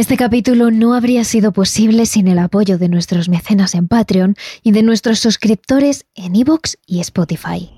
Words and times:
Este 0.00 0.16
capítulo 0.16 0.70
no 0.70 0.94
habría 0.94 1.24
sido 1.24 1.52
posible 1.52 2.06
sin 2.06 2.26
el 2.26 2.38
apoyo 2.38 2.78
de 2.78 2.88
nuestros 2.88 3.28
mecenas 3.28 3.74
en 3.74 3.86
Patreon 3.86 4.34
y 4.62 4.72
de 4.72 4.82
nuestros 4.82 5.18
suscriptores 5.18 6.06
en 6.14 6.36
iVoox 6.36 6.76
y 6.86 7.00
Spotify. 7.00 7.68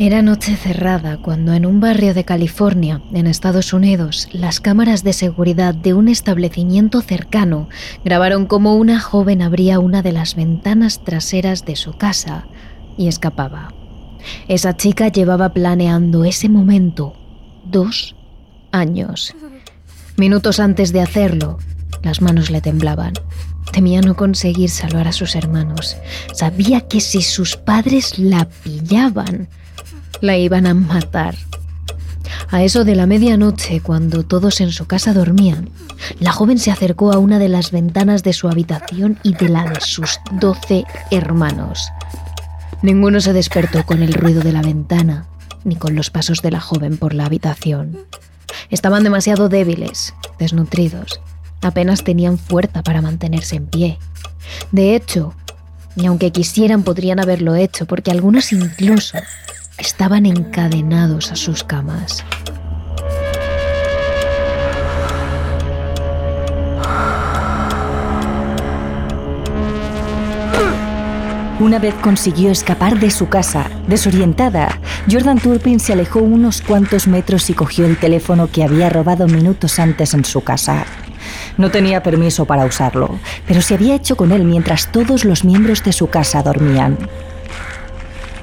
Era 0.00 0.22
noche 0.22 0.56
cerrada 0.56 1.18
cuando 1.18 1.52
en 1.52 1.66
un 1.66 1.78
barrio 1.78 2.14
de 2.14 2.24
California, 2.24 3.00
en 3.12 3.28
Estados 3.28 3.72
Unidos, 3.72 4.28
las 4.32 4.58
cámaras 4.58 5.04
de 5.04 5.12
seguridad 5.12 5.72
de 5.72 5.94
un 5.94 6.08
establecimiento 6.08 7.00
cercano 7.00 7.68
grabaron 8.04 8.46
cómo 8.46 8.74
una 8.74 8.98
joven 8.98 9.40
abría 9.40 9.78
una 9.78 10.02
de 10.02 10.10
las 10.10 10.34
ventanas 10.34 11.04
traseras 11.04 11.64
de 11.64 11.76
su 11.76 11.92
casa 11.92 12.48
y 12.98 13.06
escapaba. 13.06 13.72
Esa 14.48 14.76
chica 14.76 15.06
llevaba 15.06 15.50
planeando 15.50 16.24
ese 16.24 16.48
momento 16.48 17.14
dos 17.70 18.16
años. 18.72 19.34
Minutos 20.16 20.60
antes 20.60 20.92
de 20.92 21.00
hacerlo, 21.00 21.58
las 22.02 22.20
manos 22.20 22.50
le 22.50 22.60
temblaban. 22.60 23.14
Temía 23.72 24.00
no 24.00 24.16
conseguir 24.16 24.68
salvar 24.68 25.08
a 25.08 25.12
sus 25.12 25.34
hermanos. 25.34 25.96
Sabía 26.34 26.82
que 26.82 27.00
si 27.00 27.22
sus 27.22 27.56
padres 27.56 28.18
la 28.18 28.46
pillaban, 28.46 29.48
la 30.20 30.36
iban 30.36 30.66
a 30.66 30.74
matar. 30.74 31.36
A 32.50 32.62
eso 32.62 32.84
de 32.84 32.94
la 32.94 33.06
medianoche, 33.06 33.80
cuando 33.80 34.24
todos 34.24 34.60
en 34.60 34.72
su 34.72 34.86
casa 34.86 35.14
dormían, 35.14 35.70
la 36.20 36.32
joven 36.32 36.58
se 36.58 36.70
acercó 36.70 37.12
a 37.12 37.18
una 37.18 37.38
de 37.38 37.48
las 37.48 37.70
ventanas 37.70 38.22
de 38.22 38.32
su 38.32 38.48
habitación 38.48 39.18
y 39.22 39.34
de 39.34 39.48
la 39.48 39.64
de 39.64 39.80
sus 39.80 40.20
doce 40.32 40.84
hermanos. 41.10 41.88
Ninguno 42.82 43.20
se 43.20 43.32
despertó 43.32 43.86
con 43.86 44.02
el 44.02 44.12
ruido 44.12 44.42
de 44.42 44.52
la 44.52 44.60
ventana, 44.60 45.26
ni 45.64 45.76
con 45.76 45.94
los 45.94 46.10
pasos 46.10 46.42
de 46.42 46.50
la 46.50 46.60
joven 46.60 46.98
por 46.98 47.14
la 47.14 47.26
habitación. 47.26 47.98
Estaban 48.70 49.04
demasiado 49.04 49.48
débiles, 49.48 50.14
desnutridos. 50.38 51.20
Apenas 51.60 52.04
tenían 52.04 52.38
fuerza 52.38 52.82
para 52.82 53.02
mantenerse 53.02 53.56
en 53.56 53.66
pie. 53.66 53.98
De 54.72 54.94
hecho, 54.94 55.34
ni 55.96 56.06
aunque 56.06 56.32
quisieran 56.32 56.82
podrían 56.82 57.20
haberlo 57.20 57.54
hecho, 57.54 57.86
porque 57.86 58.10
algunos 58.10 58.52
incluso 58.52 59.18
estaban 59.78 60.26
encadenados 60.26 61.30
a 61.30 61.36
sus 61.36 61.64
camas. 61.64 62.24
Una 71.62 71.78
vez 71.78 71.94
consiguió 71.94 72.50
escapar 72.50 72.98
de 72.98 73.08
su 73.08 73.28
casa, 73.28 73.70
desorientada, 73.86 74.80
Jordan 75.08 75.38
Turpin 75.38 75.78
se 75.78 75.92
alejó 75.92 76.18
unos 76.18 76.60
cuantos 76.60 77.06
metros 77.06 77.48
y 77.50 77.54
cogió 77.54 77.86
el 77.86 77.96
teléfono 77.96 78.48
que 78.50 78.64
había 78.64 78.90
robado 78.90 79.28
minutos 79.28 79.78
antes 79.78 80.12
en 80.12 80.24
su 80.24 80.40
casa. 80.40 80.84
No 81.56 81.70
tenía 81.70 82.02
permiso 82.02 82.46
para 82.46 82.64
usarlo, 82.64 83.16
pero 83.46 83.62
se 83.62 83.74
había 83.74 83.94
hecho 83.94 84.16
con 84.16 84.32
él 84.32 84.42
mientras 84.42 84.90
todos 84.90 85.24
los 85.24 85.44
miembros 85.44 85.84
de 85.84 85.92
su 85.92 86.08
casa 86.08 86.42
dormían. 86.42 86.98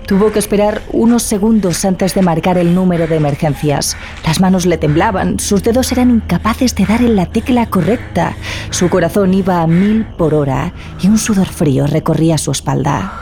Tuvo 0.10 0.32
que 0.32 0.40
esperar 0.40 0.82
unos 0.92 1.22
segundos 1.22 1.86
antes 1.86 2.16
de 2.16 2.24
marcar 2.24 2.58
el 2.58 2.74
número 2.74 3.06
de 3.06 3.16
emergencias. 3.16 3.96
Las 4.26 4.42
manos 4.42 4.66
le 4.66 4.80
temblaban, 4.80 5.38
sus 5.38 5.62
dedos 5.62 5.92
eran 5.92 6.10
incapaces 6.10 6.74
de 6.74 6.88
dar 6.88 7.02
en 7.02 7.16
la 7.16 7.28
tecla 7.28 7.70
correcta, 7.70 8.34
su 8.72 8.90
corazón 8.90 9.36
iba 9.36 9.62
a 9.62 9.68
mil 9.68 10.06
por 10.18 10.34
hora 10.34 10.74
y 11.00 11.10
un 11.10 11.20
sudor 11.20 11.46
frío 11.46 11.86
recorría 11.86 12.40
su 12.40 12.50
espalda. 12.50 13.14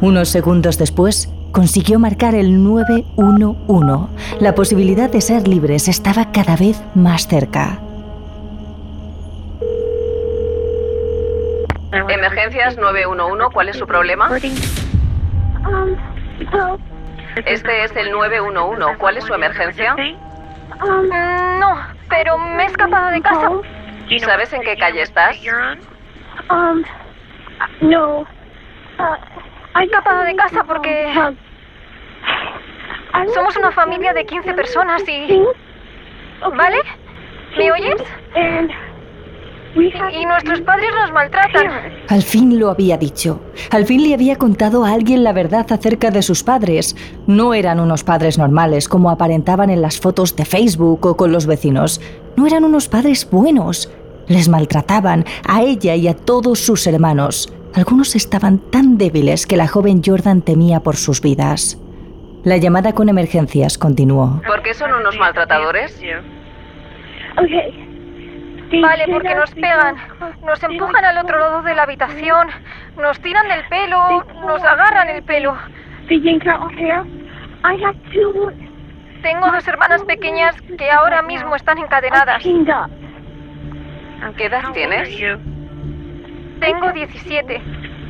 Unos 0.00 0.30
segundos 0.30 0.78
después, 0.78 1.28
consiguió 1.52 1.98
marcar 1.98 2.34
el 2.34 2.64
911. 2.64 4.40
La 4.40 4.54
posibilidad 4.54 5.10
de 5.10 5.20
ser 5.20 5.46
libres 5.46 5.88
estaba 5.88 6.32
cada 6.32 6.56
vez 6.56 6.80
más 6.94 7.28
cerca. 7.28 7.80
Emergencias 11.92 12.78
911, 12.78 13.44
¿cuál 13.52 13.68
es 13.68 13.76
su 13.76 13.86
problema? 13.86 14.30
Este 17.46 17.84
es 17.84 17.96
el 17.96 18.10
911. 18.12 18.96
¿Cuál 18.98 19.16
es 19.16 19.24
su 19.24 19.34
emergencia? 19.34 19.94
No, 21.58 21.78
pero 22.08 22.38
me 22.38 22.64
he 22.64 22.66
escapado 22.66 23.10
de 23.10 23.20
casa. 23.20 23.50
¿Sabes 24.20 24.52
en 24.52 24.62
qué 24.62 24.76
calle 24.76 25.02
estás? 25.02 25.36
No. 27.80 28.26
He 29.80 29.84
escapado 29.84 30.22
de 30.22 30.36
casa 30.36 30.64
porque... 30.64 31.12
Somos 33.32 33.56
una 33.56 33.70
familia 33.72 34.12
de 34.12 34.24
15 34.26 34.54
personas 34.54 35.02
y... 35.08 35.42
¿Vale? 36.56 36.76
¿Me 37.56 37.72
oyes? 37.72 38.02
Y 39.76 40.26
nuestros 40.26 40.60
padres 40.60 40.90
nos 41.00 41.12
maltratan. 41.12 41.92
Al 42.08 42.22
fin 42.22 42.58
lo 42.58 42.70
había 42.70 42.96
dicho. 42.96 43.40
Al 43.70 43.84
fin 43.86 44.02
le 44.02 44.14
había 44.14 44.36
contado 44.36 44.84
a 44.84 44.92
alguien 44.92 45.24
la 45.24 45.32
verdad 45.32 45.66
acerca 45.70 46.10
de 46.10 46.22
sus 46.22 46.44
padres. 46.44 46.96
No 47.26 47.54
eran 47.54 47.80
unos 47.80 48.04
padres 48.04 48.38
normales 48.38 48.88
como 48.88 49.10
aparentaban 49.10 49.70
en 49.70 49.82
las 49.82 49.98
fotos 49.98 50.36
de 50.36 50.44
Facebook 50.44 51.04
o 51.06 51.16
con 51.16 51.32
los 51.32 51.46
vecinos. 51.46 52.00
No 52.36 52.46
eran 52.46 52.64
unos 52.64 52.88
padres 52.88 53.28
buenos. 53.28 53.90
Les 54.28 54.48
maltrataban 54.48 55.24
a 55.46 55.62
ella 55.62 55.96
y 55.96 56.08
a 56.08 56.14
todos 56.14 56.60
sus 56.60 56.86
hermanos. 56.86 57.52
Algunos 57.74 58.14
estaban 58.14 58.58
tan 58.58 58.96
débiles 58.96 59.46
que 59.46 59.56
la 59.56 59.66
joven 59.66 60.02
Jordan 60.04 60.42
temía 60.42 60.80
por 60.80 60.96
sus 60.96 61.20
vidas. 61.20 61.78
La 62.44 62.58
llamada 62.58 62.92
con 62.92 63.08
emergencias 63.08 63.78
continuó. 63.78 64.40
¿Por 64.46 64.62
qué 64.62 64.74
son 64.74 64.92
unos 64.92 65.18
maltratadores? 65.18 66.00
Vale, 68.80 69.04
porque 69.10 69.34
nos 69.34 69.50
pegan, 69.54 69.96
nos 70.44 70.62
empujan 70.62 71.04
al 71.04 71.18
otro 71.18 71.38
lado 71.38 71.62
de 71.62 71.74
la 71.74 71.82
habitación, 71.82 72.48
nos 72.96 73.20
tiran 73.20 73.48
del 73.48 73.64
pelo, 73.68 74.24
nos 74.46 74.62
agarran 74.62 75.08
el 75.08 75.22
pelo. 75.22 75.56
Tengo 79.22 79.50
dos 79.50 79.66
hermanas 79.68 80.02
pequeñas 80.04 80.54
que 80.78 80.90
ahora 80.90 81.22
mismo 81.22 81.56
están 81.56 81.78
encadenadas. 81.78 82.42
¿Qué 84.36 84.46
edad 84.46 84.72
tienes? 84.72 85.08
Tengo 86.60 86.92
17. 86.92 87.62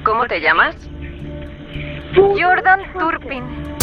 ¿Cómo 0.04 0.26
te 0.26 0.41
llamas? 0.41 0.76
Jordan 2.14 2.81
Turpin. 2.98 3.74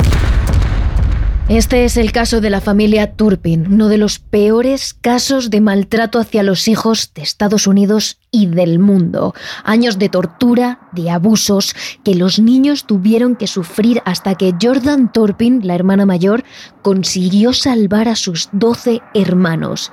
Este 1.51 1.83
es 1.83 1.97
el 1.97 2.13
caso 2.13 2.39
de 2.39 2.49
la 2.49 2.61
familia 2.61 3.11
Turpin, 3.11 3.73
uno 3.73 3.89
de 3.89 3.97
los 3.97 4.19
peores 4.19 4.93
casos 4.93 5.49
de 5.49 5.59
maltrato 5.59 6.17
hacia 6.17 6.43
los 6.43 6.69
hijos 6.69 7.11
de 7.13 7.23
Estados 7.23 7.67
Unidos 7.67 8.19
y 8.31 8.45
del 8.45 8.79
mundo. 8.79 9.35
Años 9.65 9.99
de 9.99 10.07
tortura, 10.07 10.79
de 10.93 11.09
abusos, 11.09 11.75
que 12.05 12.15
los 12.15 12.39
niños 12.39 12.85
tuvieron 12.85 13.35
que 13.35 13.47
sufrir 13.47 14.01
hasta 14.05 14.35
que 14.35 14.55
Jordan 14.61 15.11
Turpin, 15.11 15.67
la 15.67 15.75
hermana 15.75 16.05
mayor, 16.05 16.45
consiguió 16.83 17.51
salvar 17.51 18.07
a 18.07 18.15
sus 18.15 18.47
12 18.53 19.01
hermanos. 19.13 19.91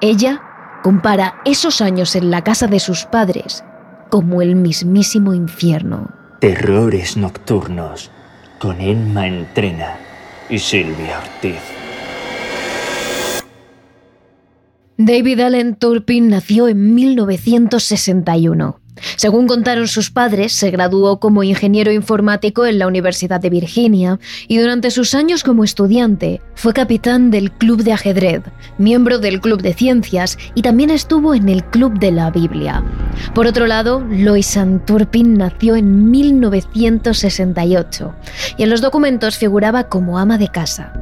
Ella 0.00 0.40
compara 0.82 1.42
esos 1.44 1.82
años 1.82 2.16
en 2.16 2.30
la 2.30 2.42
casa 2.44 2.66
de 2.66 2.80
sus 2.80 3.04
padres 3.04 3.62
como 4.08 4.40
el 4.40 4.56
mismísimo 4.56 5.34
infierno. 5.34 6.08
Terrores 6.40 7.18
nocturnos 7.18 8.10
con 8.58 8.80
Emma 8.80 9.26
Entrena 9.26 9.98
y 10.48 10.58
Silvia 10.58 11.18
Ortiz. 11.18 11.60
David 14.96 15.40
Allen 15.40 15.74
Turpin 15.76 16.28
nació 16.28 16.68
en 16.68 16.94
1961. 16.94 18.83
Según 19.16 19.46
contaron 19.46 19.88
sus 19.88 20.10
padres, 20.10 20.52
se 20.52 20.70
graduó 20.70 21.18
como 21.18 21.42
ingeniero 21.42 21.92
informático 21.92 22.66
en 22.66 22.78
la 22.78 22.86
Universidad 22.86 23.40
de 23.40 23.50
Virginia 23.50 24.18
y 24.48 24.58
durante 24.58 24.90
sus 24.90 25.14
años 25.14 25.42
como 25.42 25.64
estudiante 25.64 26.40
fue 26.54 26.72
capitán 26.72 27.30
del 27.30 27.50
Club 27.50 27.82
de 27.82 27.92
Ajedrez, 27.92 28.42
miembro 28.78 29.18
del 29.18 29.40
Club 29.40 29.62
de 29.62 29.74
Ciencias 29.74 30.38
y 30.54 30.62
también 30.62 30.90
estuvo 30.90 31.34
en 31.34 31.48
el 31.48 31.64
Club 31.64 31.98
de 31.98 32.12
la 32.12 32.30
Biblia. 32.30 32.84
Por 33.34 33.46
otro 33.46 33.66
lado, 33.66 34.04
Loisan 34.08 34.84
Turpin 34.84 35.34
nació 35.34 35.76
en 35.76 36.10
1968 36.10 38.14
y 38.56 38.62
en 38.62 38.70
los 38.70 38.80
documentos 38.80 39.38
figuraba 39.38 39.88
como 39.88 40.18
ama 40.18 40.38
de 40.38 40.48
casa. 40.48 40.92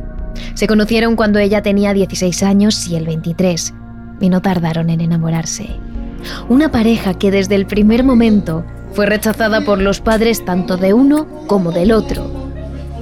Se 0.54 0.66
conocieron 0.66 1.16
cuando 1.16 1.38
ella 1.38 1.62
tenía 1.62 1.92
16 1.92 2.42
años 2.42 2.88
y 2.88 2.96
él 2.96 3.06
23 3.06 3.74
y 4.20 4.28
no 4.28 4.40
tardaron 4.40 4.90
en 4.90 5.00
enamorarse. 5.00 5.68
Una 6.48 6.70
pareja 6.70 7.14
que 7.14 7.30
desde 7.30 7.54
el 7.54 7.66
primer 7.66 8.04
momento 8.04 8.64
fue 8.92 9.06
rechazada 9.06 9.62
por 9.62 9.80
los 9.80 10.00
padres 10.00 10.44
tanto 10.44 10.76
de 10.76 10.92
uno 10.92 11.26
como 11.46 11.72
del 11.72 11.92
otro. 11.92 12.30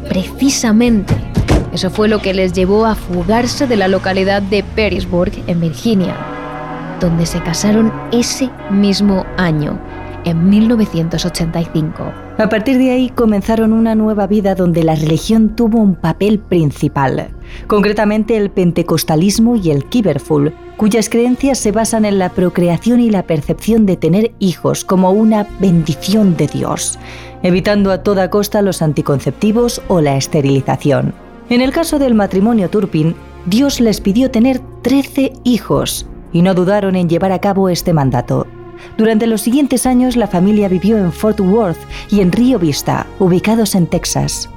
Precisamente, 0.08 1.14
eso 1.72 1.90
fue 1.90 2.08
lo 2.08 2.20
que 2.20 2.34
les 2.34 2.52
llevó 2.52 2.86
a 2.86 2.94
fugarse 2.94 3.66
de 3.66 3.76
la 3.76 3.88
localidad 3.88 4.42
de 4.42 4.62
Perrysburg, 4.62 5.32
en 5.46 5.60
Virginia, 5.60 6.16
donde 7.00 7.26
se 7.26 7.40
casaron 7.42 7.92
ese 8.12 8.50
mismo 8.70 9.24
año, 9.36 9.78
en 10.24 10.48
1985. 10.48 12.29
A 12.40 12.48
partir 12.48 12.78
de 12.78 12.90
ahí 12.90 13.10
comenzaron 13.10 13.74
una 13.74 13.94
nueva 13.94 14.26
vida 14.26 14.54
donde 14.54 14.82
la 14.82 14.94
religión 14.94 15.54
tuvo 15.56 15.78
un 15.78 15.94
papel 15.94 16.38
principal, 16.38 17.28
concretamente 17.66 18.34
el 18.38 18.48
pentecostalismo 18.48 19.56
y 19.56 19.70
el 19.70 19.84
kiberful, 19.84 20.54
cuyas 20.78 21.10
creencias 21.10 21.58
se 21.58 21.70
basan 21.70 22.06
en 22.06 22.18
la 22.18 22.30
procreación 22.30 23.00
y 23.00 23.10
la 23.10 23.24
percepción 23.24 23.84
de 23.84 23.98
tener 23.98 24.32
hijos 24.38 24.86
como 24.86 25.10
una 25.10 25.46
bendición 25.60 26.34
de 26.34 26.46
Dios, 26.46 26.98
evitando 27.42 27.92
a 27.92 28.02
toda 28.02 28.30
costa 28.30 28.62
los 28.62 28.80
anticonceptivos 28.80 29.82
o 29.88 30.00
la 30.00 30.16
esterilización. 30.16 31.12
En 31.50 31.60
el 31.60 31.72
caso 31.72 31.98
del 31.98 32.14
matrimonio 32.14 32.70
Turpin, 32.70 33.16
Dios 33.44 33.80
les 33.80 34.00
pidió 34.00 34.30
tener 34.30 34.62
13 34.80 35.34
hijos 35.44 36.06
y 36.32 36.40
no 36.40 36.54
dudaron 36.54 36.96
en 36.96 37.06
llevar 37.06 37.32
a 37.32 37.40
cabo 37.40 37.68
este 37.68 37.92
mandato. 37.92 38.46
Durante 38.96 39.26
los 39.26 39.40
siguientes 39.40 39.86
años 39.86 40.16
la 40.16 40.26
familia 40.26 40.68
vivió 40.68 40.98
en 40.98 41.12
Fort 41.12 41.40
Worth 41.40 41.78
y 42.10 42.20
en 42.20 42.32
Rio 42.32 42.58
Vista, 42.58 43.06
ubicados 43.18 43.74
en 43.74 43.86
Texas, 43.86 44.48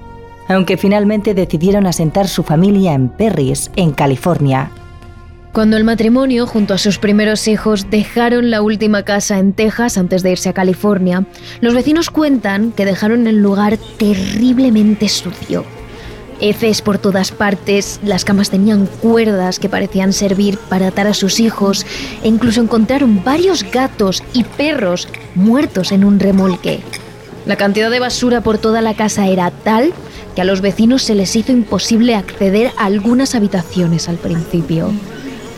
aunque 0.47 0.77
finalmente 0.77 1.33
decidieron 1.33 1.87
asentar 1.87 2.27
su 2.27 2.43
familia 2.43 2.93
en 2.93 3.09
Perris, 3.09 3.71
en 3.75 3.91
California. 3.91 4.71
Cuando 5.53 5.77
el 5.77 5.83
matrimonio, 5.83 6.47
junto 6.47 6.73
a 6.73 6.79
sus 6.79 6.97
primeros 6.97 7.47
hijos, 7.47 7.91
dejaron 7.91 8.49
la 8.49 8.63
última 8.63 9.03
casa 9.03 9.37
en 9.37 9.53
Texas 9.53 9.99
antes 9.99 10.23
de 10.23 10.31
irse 10.31 10.49
a 10.49 10.53
California, 10.53 11.25
los 11.61 11.75
vecinos 11.75 12.09
cuentan 12.09 12.71
que 12.71 12.85
dejaron 12.85 13.27
el 13.27 13.37
lugar 13.37 13.77
terriblemente 13.97 15.09
sucio 15.09 15.63
heces 16.39 16.81
por 16.81 16.97
todas 16.97 17.31
partes, 17.31 17.99
las 18.03 18.25
camas 18.25 18.49
tenían 18.49 18.85
cuerdas 18.85 19.59
que 19.59 19.69
parecían 19.69 20.13
servir 20.13 20.57
para 20.57 20.87
atar 20.87 21.07
a 21.07 21.13
sus 21.13 21.39
hijos 21.39 21.85
e 22.23 22.27
incluso 22.27 22.61
encontraron 22.61 23.23
varios 23.23 23.63
gatos 23.63 24.23
y 24.33 24.43
perros 24.43 25.07
muertos 25.35 25.91
en 25.91 26.03
un 26.03 26.19
remolque. 26.19 26.81
La 27.45 27.57
cantidad 27.57 27.91
de 27.91 27.99
basura 27.99 28.41
por 28.41 28.57
toda 28.57 28.81
la 28.81 28.93
casa 28.93 29.27
era 29.27 29.51
tal 29.51 29.93
que 30.35 30.41
a 30.41 30.45
los 30.45 30.61
vecinos 30.61 31.03
se 31.03 31.15
les 31.15 31.35
hizo 31.35 31.51
imposible 31.51 32.15
acceder 32.15 32.71
a 32.77 32.85
algunas 32.85 33.35
habitaciones 33.35 34.09
al 34.09 34.17
principio. 34.17 34.91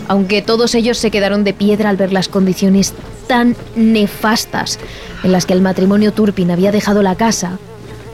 Aunque 0.07 0.41
todos 0.41 0.75
ellos 0.75 0.97
se 0.97 1.11
quedaron 1.11 1.43
de 1.43 1.53
piedra 1.53 1.89
al 1.89 1.97
ver 1.97 2.11
las 2.11 2.27
condiciones 2.27 2.93
tan 3.27 3.55
nefastas 3.75 4.79
en 5.23 5.31
las 5.31 5.45
que 5.45 5.53
el 5.53 5.61
matrimonio 5.61 6.11
Turpin 6.11 6.51
había 6.51 6.71
dejado 6.71 7.01
la 7.01 7.15
casa, 7.15 7.57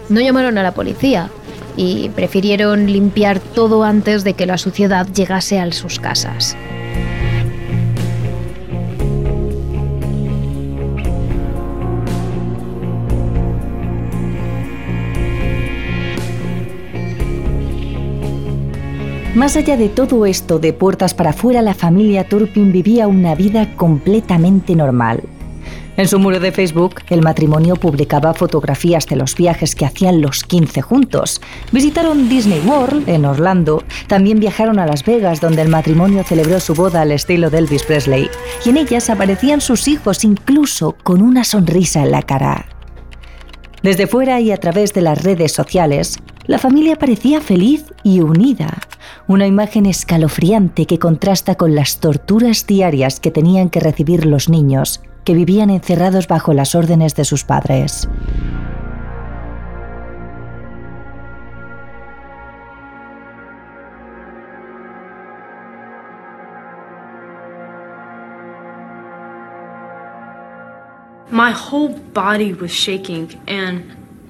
no 0.10 0.19
llamaron 0.19 0.57
a 0.57 0.64
la 0.64 0.74
policía, 0.74 1.30
y 1.77 2.09
prefirieron 2.09 2.91
limpiar 2.91 3.39
todo 3.39 3.83
antes 3.83 4.23
de 4.23 4.33
que 4.33 4.45
la 4.45 4.57
suciedad 4.57 5.07
llegase 5.07 5.59
a 5.59 5.71
sus 5.71 6.00
casas. 6.00 6.56
Más 19.33 19.56
allá 19.56 19.77
de 19.77 19.88
todo 19.88 20.25
esto, 20.25 20.59
de 20.59 20.73
puertas 20.73 21.13
para 21.13 21.29
afuera, 21.29 21.62
la 21.62 21.73
familia 21.73 22.27
Turpin 22.27 22.71
vivía 22.71 23.07
una 23.07 23.33
vida 23.33 23.75
completamente 23.75 24.75
normal. 24.75 25.23
En 26.01 26.07
su 26.07 26.18
muro 26.18 26.39
de 26.39 26.51
Facebook, 26.51 26.95
el 27.12 27.21
matrimonio 27.21 27.75
publicaba 27.75 28.33
fotografías 28.33 29.06
de 29.06 29.15
los 29.15 29.36
viajes 29.36 29.75
que 29.75 29.86
hacían 29.86 30.19
los 30.19 30.44
15 30.44 30.81
juntos. 30.81 31.39
Visitaron 31.71 32.27
Disney 32.27 32.59
World 32.65 33.07
en 33.07 33.24
Orlando, 33.24 33.83
también 34.07 34.39
viajaron 34.39 34.80
a 34.80 34.88
Las 34.88 35.06
Vegas, 35.06 35.42
donde 35.42 35.62
el 35.62 35.69
matrimonio 35.69 36.24
celebró 36.24 36.59
su 36.59 36.74
boda 36.74 37.01
al 37.01 37.12
estilo 37.12 37.51
de 37.51 37.59
Elvis 37.59 37.83
Presley, 37.83 38.31
y 38.65 38.69
en 38.69 38.77
ellas 38.77 39.12
aparecían 39.12 39.62
sus 39.62 39.88
hijos 39.88 40.24
incluso 40.24 40.95
con 41.03 41.21
una 41.21 41.44
sonrisa 41.44 42.01
en 42.01 42.09
la 42.09 42.24
cara. 42.24 42.65
Desde 43.83 44.07
fuera 44.07 44.39
y 44.39 44.51
a 44.51 44.57
través 44.57 44.95
de 44.95 45.01
las 45.01 45.24
redes 45.24 45.51
sociales, 45.51 46.18
la 46.47 46.57
familia 46.57 46.95
parecía 46.95 47.42
feliz 47.42 47.94
y 48.01 48.21
unida, 48.21 48.75
una 49.27 49.45
imagen 49.45 49.86
escalofriante 49.86 50.88
que 50.88 50.97
contrasta 50.97 51.54
con 51.54 51.75
las 51.75 52.00
torturas 52.00 52.65
diarias 52.65 53.19
que 53.19 53.30
tenían 53.30 53.69
que 53.69 53.81
recibir 53.81 54.25
los 54.25 54.50
niños 54.50 55.00
que 55.23 55.33
vivían 55.33 55.69
encerrados 55.69 56.27
bajo 56.27 56.53
las 56.53 56.75
órdenes 56.75 57.15
de 57.15 57.25
sus 57.25 57.44
padres. 57.44 58.07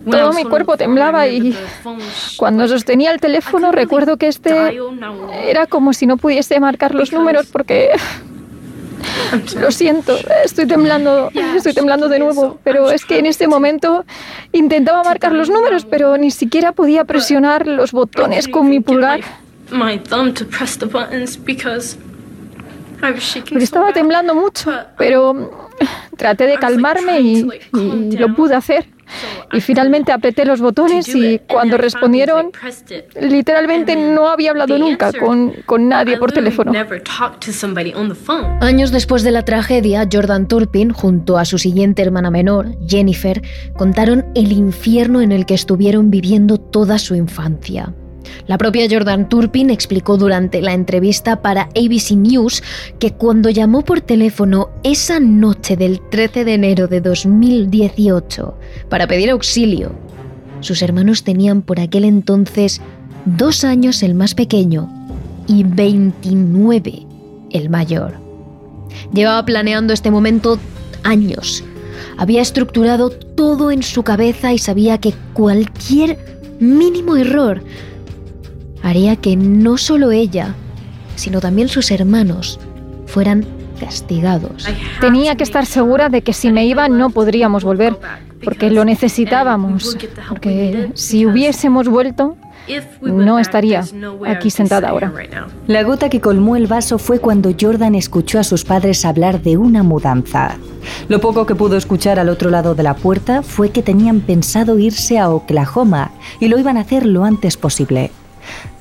todo 0.10 0.34
mi 0.34 0.44
cuerpo 0.46 0.78
temblaba 0.78 1.28
y 1.28 1.56
cuando 2.38 2.68
sostenía 2.68 3.12
el 3.12 3.20
teléfono 3.20 3.72
recuerdo 3.72 4.18
que 4.18 4.28
este 4.28 4.80
era 5.44 5.68
como 5.68 5.94
si 5.94 6.08
no 6.08 6.18
pudiese 6.18 6.60
marcar 6.60 6.96
los 6.96 7.12
números 7.12 7.48
porque 7.48 7.92
lo 9.60 9.72
siento, 9.72 10.18
estoy 10.44 10.66
temblando, 10.66 11.30
estoy 11.56 11.74
temblando 11.74 12.10
de 12.10 12.20
nuevo, 12.20 12.60
pero 12.64 12.92
es 12.92 13.06
que 13.06 13.20
en 13.20 13.26
este 13.26 13.48
momento 13.48 14.06
intentaba 14.52 15.04
marcar 15.04 15.32
los 15.32 15.50
números, 15.50 15.86
pero 15.86 16.18
ni 16.18 16.32
siquiera 16.32 16.72
podía 16.72 17.06
presionar 17.06 17.68
los 17.68 17.92
botones 17.92 18.48
con 18.48 18.70
mi 18.70 18.80
pulgar. 18.80 19.22
estaba 23.64 23.94
temblando 23.94 24.36
mucho, 24.36 24.72
pero 24.98 25.70
traté 26.18 26.46
de 26.46 26.58
calmarme 26.58 27.20
y 27.22 27.48
lo 28.18 28.36
pude 28.36 28.56
hacer. 28.56 28.86
Y 29.54 29.62
finalmente 29.62 30.12
apreté 30.12 30.46
los 30.46 30.62
botones 30.62 31.08
y 31.14 31.40
cuando 31.40 31.78
respondieron, 31.78 32.52
literalmente 33.20 33.96
no 33.96 34.28
había 34.28 34.52
hablado 34.52 34.78
nunca 34.78 35.12
con, 35.14 35.54
con 35.66 35.90
nadie 35.90 36.18
por 36.18 36.32
teléfono. 36.32 36.72
Años 38.62 38.92
después 38.92 39.24
de 39.24 39.32
la 39.32 39.44
tragedia, 39.44 40.08
Jordan 40.12 40.48
Turpin, 40.48 40.92
junto 40.92 41.38
a 41.38 41.46
su 41.46 41.58
siguiente 41.58 42.02
hermana 42.02 42.32
menor, 42.32 42.76
Jennifer, 42.88 43.42
contaron 43.78 44.26
el 44.36 44.52
infierno 44.52 45.22
en 45.22 45.32
el 45.32 45.46
que 45.46 45.54
estuvieron 45.54 46.12
viviendo 46.12 46.58
toda 46.58 47.00
su 47.00 47.16
infancia. 47.16 47.94
La 48.48 48.58
propia 48.58 48.88
Jordan 48.90 49.30
Turpin 49.30 49.70
explicó 49.70 50.18
durante 50.18 50.62
la 50.62 50.74
entrevista 50.74 51.42
para 51.42 51.64
ABC 51.76 52.12
News 52.12 52.64
que 53.00 53.12
cuando 53.12 53.50
llamó 53.50 53.84
por 53.84 54.02
teléfono 54.02 54.70
esa 54.84 55.20
noche 55.20 55.78
del 55.78 56.02
13 56.10 56.46
de 56.46 56.54
enero 56.54 56.88
de 56.88 57.02
2018 57.02 58.58
para 58.90 59.08
pedir 59.08 59.30
auxilio, 59.30 59.94
sus 60.60 60.82
hermanos 60.82 61.24
tenían 61.24 61.62
por 61.62 61.80
aquel 61.80 62.06
entonces 62.06 62.82
dos 63.26 63.64
años 63.64 64.04
el 64.04 64.16
más 64.16 64.36
pequeño 64.36 64.90
y 65.48 65.64
29 65.64 67.06
el 67.52 67.70
mayor. 67.70 68.20
Llevaba 69.14 69.46
planeando 69.46 69.94
este 69.94 70.12
momento 70.12 70.60
años. 71.04 71.64
Había 72.18 72.42
estructurado 72.42 73.10
todo 73.10 73.72
en 73.72 73.84
su 73.84 74.04
cabeza 74.04 74.54
y 74.54 74.58
sabía 74.58 75.00
que 75.00 75.14
cualquier 75.34 76.18
mínimo 76.60 77.16
error 77.16 77.64
haría 78.84 79.16
que 79.16 79.36
no 79.36 79.78
solo 79.78 80.12
ella, 80.12 80.56
sino 81.16 81.40
también 81.40 81.68
sus 81.68 81.92
hermanos 81.92 82.60
fueran 83.06 83.46
castigados. 83.80 84.68
Tenía 85.00 85.36
que 85.36 85.44
estar 85.44 85.66
segura 85.66 86.10
de 86.10 86.22
que 86.22 86.34
si 86.34 86.52
me 86.52 86.66
iba 86.66 86.88
no 86.88 87.10
podríamos 87.10 87.64
volver, 87.64 87.98
porque 88.44 88.70
lo 88.70 88.86
necesitábamos, 88.86 89.98
porque 90.30 90.92
si 90.94 91.26
hubiésemos 91.26 91.88
vuelto, 91.88 92.38
no 93.02 93.40
estaría 93.40 93.84
aquí 94.28 94.50
sentada 94.50 94.90
ahora. 94.90 95.12
La 95.68 95.84
gota 95.84 96.10
que 96.10 96.22
colmó 96.22 96.56
el 96.56 96.68
vaso 96.68 97.00
fue 97.00 97.20
cuando 97.20 97.52
Jordan 97.60 97.96
escuchó 97.96 98.40
a 98.40 98.44
sus 98.44 98.64
padres 98.64 99.04
hablar 99.04 99.42
de 99.42 99.58
una 99.58 99.84
mudanza. 99.84 100.58
Lo 101.08 101.20
poco 101.20 101.46
que 101.46 101.56
pudo 101.56 101.76
escuchar 101.76 102.20
al 102.20 102.30
otro 102.30 102.50
lado 102.50 102.76
de 102.76 102.84
la 102.84 102.96
puerta 102.96 103.42
fue 103.42 103.72
que 103.72 103.82
tenían 103.82 104.22
pensado 104.22 104.78
irse 104.78 105.20
a 105.20 105.30
Oklahoma 105.30 106.12
y 106.40 106.48
lo 106.48 106.60
iban 106.60 106.78
a 106.78 106.82
hacer 106.82 107.06
lo 107.06 107.24
antes 107.24 107.58
posible. 107.58 108.12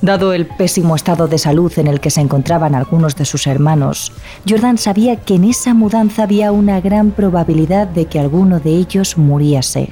Dado 0.02 0.32
el 0.32 0.46
pésimo 0.46 0.96
estado 0.96 1.28
de 1.28 1.36
salud 1.36 1.70
en 1.76 1.86
el 1.86 2.00
que 2.00 2.08
se 2.08 2.22
encontraban 2.22 2.74
algunos 2.74 3.16
de 3.16 3.26
sus 3.26 3.46
hermanos, 3.46 4.12
Jordan 4.48 4.78
sabía 4.78 5.16
que 5.16 5.34
en 5.34 5.44
esa 5.44 5.74
mudanza 5.74 6.22
había 6.22 6.52
una 6.52 6.80
gran 6.80 7.10
probabilidad 7.10 7.86
de 7.86 8.06
que 8.06 8.18
alguno 8.18 8.60
de 8.60 8.70
ellos 8.70 9.18
muriese. 9.18 9.90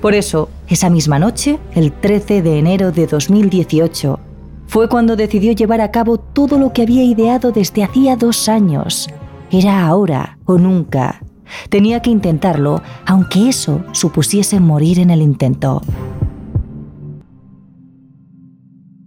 Por 0.00 0.14
eso, 0.14 0.48
esa 0.66 0.90
misma 0.90 1.20
noche, 1.20 1.58
el 1.74 1.92
13 1.92 2.42
de 2.42 2.58
enero 2.58 2.90
de 2.90 3.06
2018, 3.06 4.18
fue 4.66 4.88
cuando 4.88 5.14
decidió 5.14 5.52
llevar 5.52 5.80
a 5.80 5.92
cabo 5.92 6.18
todo 6.18 6.58
lo 6.58 6.72
que 6.72 6.82
había 6.82 7.04
ideado 7.04 7.52
desde 7.52 7.84
hacía 7.84 8.16
dos 8.16 8.48
años. 8.48 9.08
Era 9.52 9.86
ahora 9.86 10.38
o 10.46 10.58
nunca. 10.58 11.22
Tenía 11.70 12.02
que 12.02 12.10
intentarlo, 12.10 12.82
aunque 13.06 13.48
eso 13.48 13.82
supusiese 13.92 14.58
morir 14.60 14.98
en 14.98 15.10
el 15.10 15.22
intento. 15.22 15.80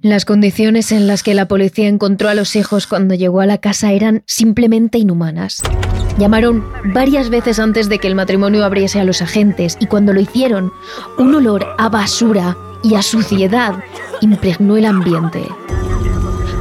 Las 0.04 0.26
condiciones 0.26 0.92
en 0.92 1.06
las 1.06 1.22
que 1.22 1.36
la 1.36 1.48
policía 1.48 1.88
encontró 1.88 2.28
a 2.28 2.34
los 2.34 2.56
hijos 2.56 2.88
cuando 2.88 3.14
llegó 3.14 3.40
a 3.40 3.46
la 3.46 3.60
casa 3.60 3.92
eran 3.92 4.24
simplemente 4.26 4.98
inhumanas. 4.98 5.62
Llamaron 6.18 6.66
varias 6.86 7.30
veces 7.30 7.60
antes 7.60 7.88
de 7.88 8.00
que 8.00 8.08
el 8.08 8.16
matrimonio 8.16 8.66
abriese 8.66 9.00
a 9.00 9.04
los 9.04 9.22
agentes 9.22 9.78
y 9.80 9.86
cuando 9.86 10.12
lo 10.12 10.20
hicieron, 10.20 10.74
un 11.20 11.36
olor 11.36 11.68
a 11.78 11.88
basura 11.90 12.58
y 12.84 12.96
a 12.96 13.04
suciedad 13.04 13.76
impregnó 14.22 14.76
el 14.76 14.86
ambiente. 14.86 15.48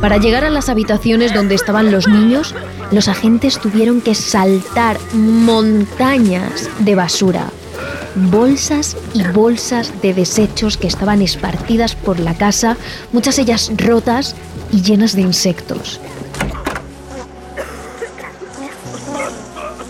Para 0.02 0.18
llegar 0.18 0.44
a 0.44 0.50
las 0.50 0.68
habitaciones 0.68 1.32
donde 1.32 1.54
estaban 1.54 1.90
los 1.90 2.09
niños, 2.09 2.54
los 2.90 3.09
agentes 3.09 3.59
tuvieron 3.59 4.02
que 4.02 4.14
saltar 4.14 4.99
montañas 5.14 6.68
de 6.80 6.94
basura, 6.94 7.50
bolsas 8.14 8.97
y 9.14 9.23
bolsas 9.23 9.92
de 10.02 10.14
desechos 10.14 10.76
que 10.76 10.87
estaban 10.87 11.23
esparcidas 11.23 11.94
por 11.94 12.20
la 12.20 12.35
casa, 12.35 12.76
muchas 13.12 13.38
ellas 13.38 13.70
rotas 13.76 14.35
y 14.73 14.82
llenas 14.82 15.14
de 15.14 15.23
insectos. 15.23 16.00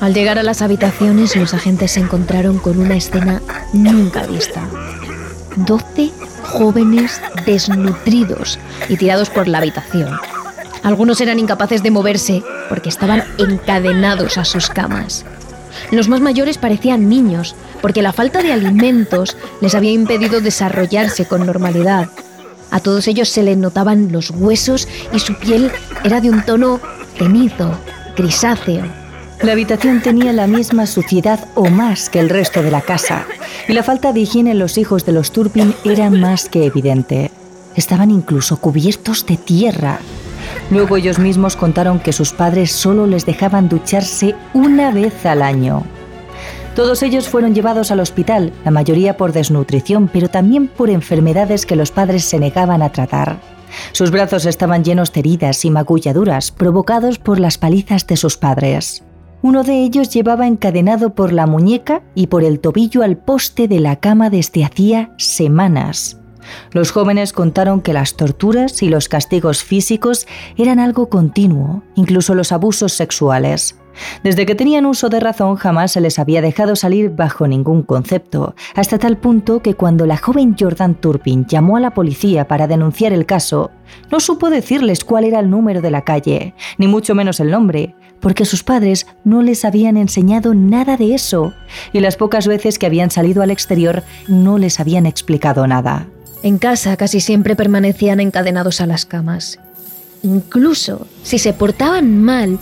Al 0.00 0.14
llegar 0.14 0.38
a 0.38 0.42
las 0.42 0.62
habitaciones, 0.62 1.36
los 1.36 1.52
agentes 1.52 1.92
se 1.92 2.00
encontraron 2.00 2.58
con 2.58 2.78
una 2.78 2.96
escena 2.96 3.42
nunca 3.74 4.26
vista. 4.26 4.62
Doce 5.56 6.10
jóvenes 6.42 7.20
desnutridos 7.44 8.58
y 8.88 8.96
tirados 8.96 9.28
por 9.30 9.46
la 9.46 9.58
habitación. 9.58 10.18
Algunos 10.82 11.20
eran 11.20 11.38
incapaces 11.38 11.82
de 11.82 11.90
moverse 11.90 12.42
porque 12.68 12.88
estaban 12.88 13.24
encadenados 13.38 14.38
a 14.38 14.44
sus 14.44 14.70
camas. 14.70 15.24
Los 15.90 16.08
más 16.08 16.20
mayores 16.20 16.58
parecían 16.58 17.08
niños 17.08 17.54
porque 17.82 18.02
la 18.02 18.12
falta 18.12 18.42
de 18.42 18.52
alimentos 18.52 19.36
les 19.60 19.74
había 19.74 19.92
impedido 19.92 20.40
desarrollarse 20.40 21.26
con 21.26 21.46
normalidad. 21.46 22.08
A 22.70 22.80
todos 22.80 23.08
ellos 23.08 23.28
se 23.28 23.42
les 23.42 23.56
notaban 23.56 24.12
los 24.12 24.30
huesos 24.30 24.86
y 25.12 25.18
su 25.18 25.34
piel 25.34 25.70
era 26.04 26.20
de 26.20 26.30
un 26.30 26.42
tono 26.44 26.80
cenizo, 27.16 27.76
grisáceo. 28.16 28.84
La 29.42 29.52
habitación 29.52 30.02
tenía 30.02 30.32
la 30.32 30.46
misma 30.46 30.86
suciedad 30.86 31.48
o 31.54 31.70
más 31.70 32.10
que 32.10 32.20
el 32.20 32.28
resto 32.28 32.62
de 32.62 32.70
la 32.70 32.82
casa, 32.82 33.26
y 33.68 33.72
la 33.72 33.82
falta 33.82 34.12
de 34.12 34.20
higiene 34.20 34.50
en 34.50 34.58
los 34.58 34.76
hijos 34.76 35.06
de 35.06 35.12
los 35.12 35.32
Turpin 35.32 35.74
era 35.82 36.10
más 36.10 36.48
que 36.50 36.66
evidente. 36.66 37.30
Estaban 37.74 38.10
incluso 38.10 38.58
cubiertos 38.58 39.24
de 39.24 39.38
tierra. 39.38 40.00
Luego 40.70 40.96
ellos 40.96 41.18
mismos 41.18 41.56
contaron 41.56 41.98
que 41.98 42.12
sus 42.12 42.32
padres 42.32 42.70
solo 42.70 43.06
les 43.06 43.26
dejaban 43.26 43.68
ducharse 43.68 44.34
una 44.54 44.92
vez 44.92 45.26
al 45.26 45.42
año. 45.42 45.82
Todos 46.76 47.02
ellos 47.02 47.28
fueron 47.28 47.54
llevados 47.54 47.90
al 47.90 47.98
hospital, 47.98 48.52
la 48.64 48.70
mayoría 48.70 49.16
por 49.16 49.32
desnutrición, 49.32 50.08
pero 50.12 50.28
también 50.28 50.68
por 50.68 50.88
enfermedades 50.88 51.66
que 51.66 51.74
los 51.74 51.90
padres 51.90 52.24
se 52.24 52.38
negaban 52.38 52.82
a 52.82 52.90
tratar. 52.90 53.40
Sus 53.92 54.10
brazos 54.10 54.46
estaban 54.46 54.84
llenos 54.84 55.12
de 55.12 55.20
heridas 55.20 55.64
y 55.64 55.70
magulladuras 55.70 56.52
provocados 56.52 57.18
por 57.18 57.40
las 57.40 57.58
palizas 57.58 58.06
de 58.06 58.16
sus 58.16 58.36
padres. 58.36 59.02
Uno 59.42 59.64
de 59.64 59.82
ellos 59.82 60.10
llevaba 60.10 60.46
encadenado 60.46 61.14
por 61.14 61.32
la 61.32 61.46
muñeca 61.46 62.02
y 62.14 62.28
por 62.28 62.44
el 62.44 62.60
tobillo 62.60 63.02
al 63.02 63.16
poste 63.16 63.68
de 63.68 63.80
la 63.80 63.96
cama 63.96 64.30
desde 64.30 64.64
hacía 64.64 65.12
semanas. 65.16 66.19
Los 66.72 66.90
jóvenes 66.90 67.32
contaron 67.32 67.80
que 67.80 67.92
las 67.92 68.14
torturas 68.14 68.82
y 68.82 68.88
los 68.88 69.08
castigos 69.08 69.62
físicos 69.62 70.26
eran 70.56 70.78
algo 70.78 71.08
continuo, 71.08 71.82
incluso 71.94 72.34
los 72.34 72.52
abusos 72.52 72.92
sexuales. 72.92 73.76
Desde 74.22 74.46
que 74.46 74.54
tenían 74.54 74.86
uso 74.86 75.08
de 75.08 75.20
razón 75.20 75.56
jamás 75.56 75.92
se 75.92 76.00
les 76.00 76.18
había 76.18 76.42
dejado 76.42 76.76
salir 76.76 77.10
bajo 77.10 77.46
ningún 77.46 77.82
concepto, 77.82 78.54
hasta 78.74 78.98
tal 78.98 79.18
punto 79.18 79.60
que 79.62 79.74
cuando 79.74 80.06
la 80.06 80.16
joven 80.16 80.56
Jordan 80.58 80.94
Turpin 80.94 81.46
llamó 81.46 81.76
a 81.76 81.80
la 81.80 81.92
policía 81.92 82.46
para 82.46 82.66
denunciar 82.66 83.12
el 83.12 83.26
caso, 83.26 83.70
no 84.10 84.20
supo 84.20 84.50
decirles 84.50 85.04
cuál 85.04 85.24
era 85.24 85.40
el 85.40 85.50
número 85.50 85.80
de 85.80 85.90
la 85.90 86.02
calle, 86.02 86.54
ni 86.78 86.86
mucho 86.86 87.14
menos 87.14 87.40
el 87.40 87.50
nombre, 87.50 87.94
porque 88.20 88.44
sus 88.44 88.62
padres 88.62 89.06
no 89.24 89.42
les 89.42 89.64
habían 89.64 89.96
enseñado 89.96 90.54
nada 90.54 90.96
de 90.96 91.14
eso, 91.14 91.52
y 91.92 92.00
las 92.00 92.16
pocas 92.16 92.46
veces 92.46 92.78
que 92.78 92.86
habían 92.86 93.10
salido 93.10 93.42
al 93.42 93.50
exterior 93.50 94.02
no 94.28 94.58
les 94.58 94.78
habían 94.78 95.06
explicado 95.06 95.66
nada. 95.66 96.06
En 96.42 96.58
casa 96.58 96.96
casi 96.96 97.20
siempre 97.20 97.56
permanecían 97.56 98.20
encadenados 98.20 98.80
a 98.80 98.86
las 98.86 99.04
camas. 99.04 99.58
Incluso 100.22 101.06
si 101.22 101.38
se 101.38 101.52
portaban 101.52 102.22
mal, 102.22 102.58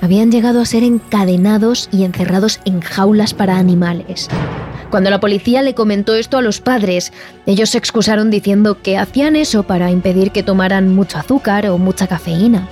habían 0.00 0.30
llegado 0.30 0.60
a 0.60 0.66
ser 0.66 0.84
encadenados 0.84 1.88
y 1.90 2.04
encerrados 2.04 2.60
en 2.64 2.80
jaulas 2.80 3.34
para 3.34 3.58
animales. 3.58 4.28
Cuando 4.90 5.10
la 5.10 5.20
policía 5.20 5.62
le 5.62 5.74
comentó 5.74 6.14
esto 6.14 6.38
a 6.38 6.42
los 6.42 6.60
padres, 6.60 7.12
ellos 7.46 7.70
se 7.70 7.78
excusaron 7.78 8.30
diciendo 8.30 8.80
que 8.80 8.96
hacían 8.96 9.36
eso 9.36 9.64
para 9.64 9.90
impedir 9.90 10.30
que 10.30 10.42
tomaran 10.42 10.94
mucho 10.94 11.18
azúcar 11.18 11.66
o 11.66 11.76
mucha 11.76 12.06
cafeína. 12.06 12.68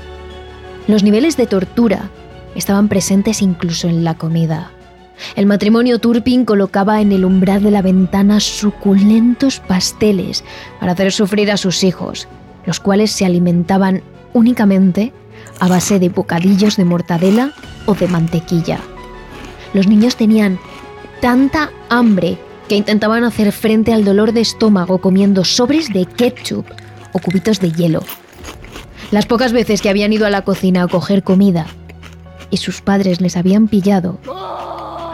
Los 0.87 1.03
niveles 1.03 1.37
de 1.37 1.47
tortura 1.47 2.09
estaban 2.55 2.89
presentes 2.89 3.43
incluso 3.43 3.89
en 3.89 4.05
la 4.05 4.15
comida. 4.15 4.71
El 5.35 5.47
matrimonio 5.47 5.99
Turpin 5.99 6.45
colocaba 6.45 7.01
en 7.01 7.13
el 7.13 7.25
umbral 7.25 7.63
de 7.63 7.71
la 7.71 7.83
ventana 7.83 8.41
suculentos 8.41 9.61
pasteles 9.61 10.45
para 10.81 10.93
hacer 10.93 11.13
sufrir 11.13 11.51
a 11.51 11.57
sus 11.57 11.85
hijos, 11.85 12.29
los 12.65 12.81
cuales 12.81 13.13
se 13.13 13.25
alimentaban 13.25 14.03
únicamente 14.33 15.13
a 15.61 15.69
base 15.69 15.99
de 15.99 16.09
bocadillos 16.09 16.77
de 16.77 16.85
mortadela 16.85 17.53
o 17.87 17.95
de 17.95 18.09
mantequilla. 18.09 18.81
Los 19.73 19.87
niños 19.87 20.17
tenían 20.17 20.59
tanta 21.21 21.71
hambre 21.89 22.39
que 22.69 22.77
intentaban 22.77 23.25
hacer 23.25 23.53
frente 23.53 23.93
al 23.93 24.05
dolor 24.05 24.33
de 24.33 24.41
estómago 24.41 24.99
comiendo 24.99 25.45
sobres 25.45 25.93
de 25.93 26.05
ketchup 26.05 26.67
o 27.13 27.19
cubitos 27.19 27.61
de 27.61 27.73
hielo. 27.73 28.03
Las 29.11 29.27
pocas 29.27 29.53
veces 29.53 29.81
que 29.81 29.89
habían 29.89 30.13
ido 30.13 30.27
a 30.27 30.31
la 30.31 30.43
cocina 30.43 30.83
a 30.83 30.89
coger 30.89 31.23
comida 31.23 31.67
y 32.51 32.57
sus 32.57 32.81
padres 32.81 33.21
les 33.21 33.37
habían 33.37 33.69
pillado, 33.69 34.19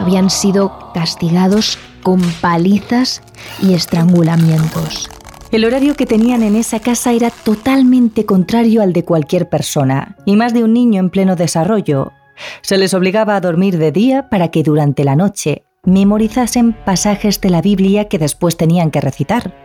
habían 0.03 0.29
sido 0.29 0.91
castigados 0.93 1.79
con 2.01 2.21
palizas 2.41 3.21
y 3.61 3.73
estrangulamientos. 3.73 5.09
El 5.49 5.63
horario 5.63 5.95
que 5.95 6.05
tenían 6.05 6.43
en 6.43 6.57
esa 6.57 6.81
casa 6.81 7.13
era 7.13 7.29
totalmente 7.29 8.25
contrario 8.25 8.81
al 8.81 8.91
de 8.91 9.05
cualquier 9.05 9.47
persona, 9.47 10.17
y 10.25 10.35
más 10.35 10.53
de 10.53 10.65
un 10.65 10.73
niño 10.73 10.99
en 10.99 11.09
pleno 11.09 11.37
desarrollo. 11.37 12.11
Se 12.61 12.77
les 12.77 12.93
obligaba 12.93 13.37
a 13.37 13.39
dormir 13.39 13.77
de 13.77 13.93
día 13.93 14.29
para 14.29 14.49
que 14.49 14.61
durante 14.61 15.05
la 15.05 15.15
noche 15.15 15.63
memorizasen 15.85 16.73
pasajes 16.73 17.39
de 17.39 17.49
la 17.49 17.61
Biblia 17.61 18.09
que 18.09 18.19
después 18.19 18.57
tenían 18.57 18.91
que 18.91 18.99
recitar. 18.99 19.55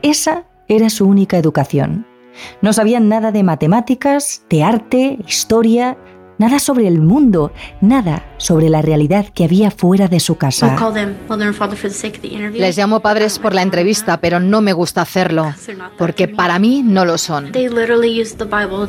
Esa 0.00 0.44
era 0.68 0.88
su 0.88 1.06
única 1.06 1.36
educación. 1.36 2.06
No 2.62 2.72
sabían 2.72 3.10
nada 3.10 3.30
de 3.30 3.42
matemáticas, 3.42 4.42
de 4.48 4.62
arte, 4.62 5.18
historia, 5.26 5.98
nada 6.42 6.58
sobre 6.58 6.88
el 6.88 7.00
mundo, 7.00 7.52
nada 7.80 8.24
sobre 8.36 8.68
la 8.68 8.82
realidad 8.82 9.26
que 9.32 9.44
había 9.44 9.70
fuera 9.70 10.08
de 10.08 10.18
su 10.18 10.34
casa. 10.34 10.76
Les 12.52 12.76
llamo 12.76 13.00
padres 13.00 13.38
por 13.38 13.54
la 13.54 13.62
entrevista, 13.62 14.20
pero 14.20 14.40
no 14.40 14.60
me 14.60 14.72
gusta 14.72 15.02
hacerlo, 15.02 15.54
porque 15.96 16.26
para 16.26 16.58
mí 16.58 16.82
no 16.82 17.04
lo 17.04 17.16
son. 17.16 17.52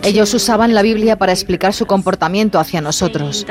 Ellos 0.02 0.34
usaban 0.34 0.74
la 0.74 0.82
Biblia 0.82 1.18
para 1.18 1.32
explicar 1.32 1.74
su 1.74 1.86
comportamiento 1.86 2.58
hacia 2.60 2.82
nosotros 2.82 3.46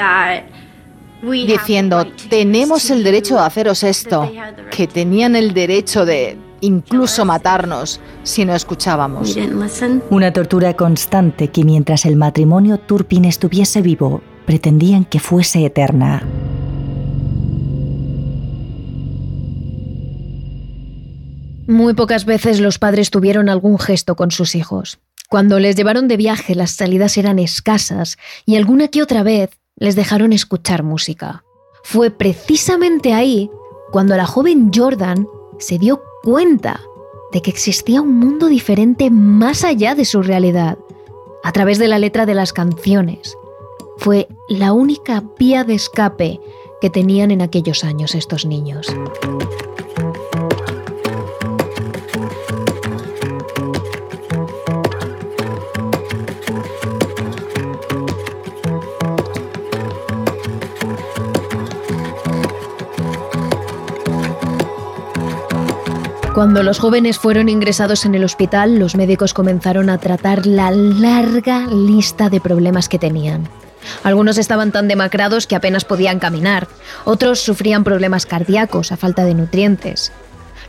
diciendo, 1.22 2.06
tenemos 2.28 2.90
el 2.90 3.04
derecho 3.04 3.36
de 3.36 3.42
haceros 3.42 3.82
esto, 3.82 4.30
que 4.70 4.86
tenían 4.86 5.36
el 5.36 5.54
derecho 5.54 6.04
de 6.04 6.36
incluso 6.60 7.24
matarnos 7.24 8.00
si 8.22 8.44
no 8.44 8.54
escuchábamos. 8.54 9.36
Una 10.10 10.32
tortura 10.32 10.74
constante 10.74 11.48
que 11.48 11.64
mientras 11.64 12.06
el 12.06 12.16
matrimonio 12.16 12.78
Turpin 12.78 13.24
estuviese 13.24 13.82
vivo, 13.82 14.22
pretendían 14.46 15.04
que 15.04 15.20
fuese 15.20 15.64
eterna. 15.64 16.22
Muy 21.68 21.94
pocas 21.94 22.24
veces 22.24 22.60
los 22.60 22.78
padres 22.78 23.10
tuvieron 23.10 23.48
algún 23.48 23.78
gesto 23.78 24.16
con 24.16 24.30
sus 24.30 24.54
hijos. 24.54 24.98
Cuando 25.28 25.58
les 25.58 25.76
llevaron 25.76 26.08
de 26.08 26.16
viaje 26.16 26.54
las 26.54 26.72
salidas 26.72 27.16
eran 27.16 27.38
escasas 27.38 28.18
y 28.44 28.56
alguna 28.56 28.88
que 28.88 29.02
otra 29.02 29.22
vez 29.22 29.50
les 29.76 29.96
dejaron 29.96 30.32
escuchar 30.32 30.82
música. 30.82 31.44
Fue 31.82 32.10
precisamente 32.10 33.12
ahí 33.12 33.50
cuando 33.90 34.16
la 34.16 34.26
joven 34.26 34.70
Jordan 34.74 35.28
se 35.58 35.78
dio 35.78 36.02
cuenta 36.22 36.80
de 37.32 37.42
que 37.42 37.50
existía 37.50 38.00
un 38.00 38.18
mundo 38.18 38.46
diferente 38.46 39.10
más 39.10 39.64
allá 39.64 39.94
de 39.94 40.04
su 40.04 40.22
realidad, 40.22 40.78
a 41.42 41.52
través 41.52 41.78
de 41.78 41.88
la 41.88 41.98
letra 41.98 42.26
de 42.26 42.34
las 42.34 42.52
canciones. 42.52 43.36
Fue 43.98 44.28
la 44.48 44.72
única 44.72 45.22
vía 45.38 45.64
de 45.64 45.74
escape 45.74 46.40
que 46.80 46.90
tenían 46.90 47.30
en 47.30 47.42
aquellos 47.42 47.84
años 47.84 48.14
estos 48.14 48.44
niños. 48.44 48.86
Cuando 66.42 66.64
los 66.64 66.80
jóvenes 66.80 67.20
fueron 67.20 67.48
ingresados 67.48 68.04
en 68.04 68.16
el 68.16 68.24
hospital, 68.24 68.76
los 68.76 68.96
médicos 68.96 69.32
comenzaron 69.32 69.88
a 69.88 69.98
tratar 69.98 70.44
la 70.44 70.72
larga 70.72 71.68
lista 71.68 72.30
de 72.30 72.40
problemas 72.40 72.88
que 72.88 72.98
tenían. 72.98 73.48
Algunos 74.02 74.38
estaban 74.38 74.72
tan 74.72 74.88
demacrados 74.88 75.46
que 75.46 75.54
apenas 75.54 75.84
podían 75.84 76.18
caminar, 76.18 76.66
otros 77.04 77.38
sufrían 77.38 77.84
problemas 77.84 78.26
cardíacos 78.26 78.90
a 78.90 78.96
falta 78.96 79.24
de 79.24 79.34
nutrientes. 79.34 80.10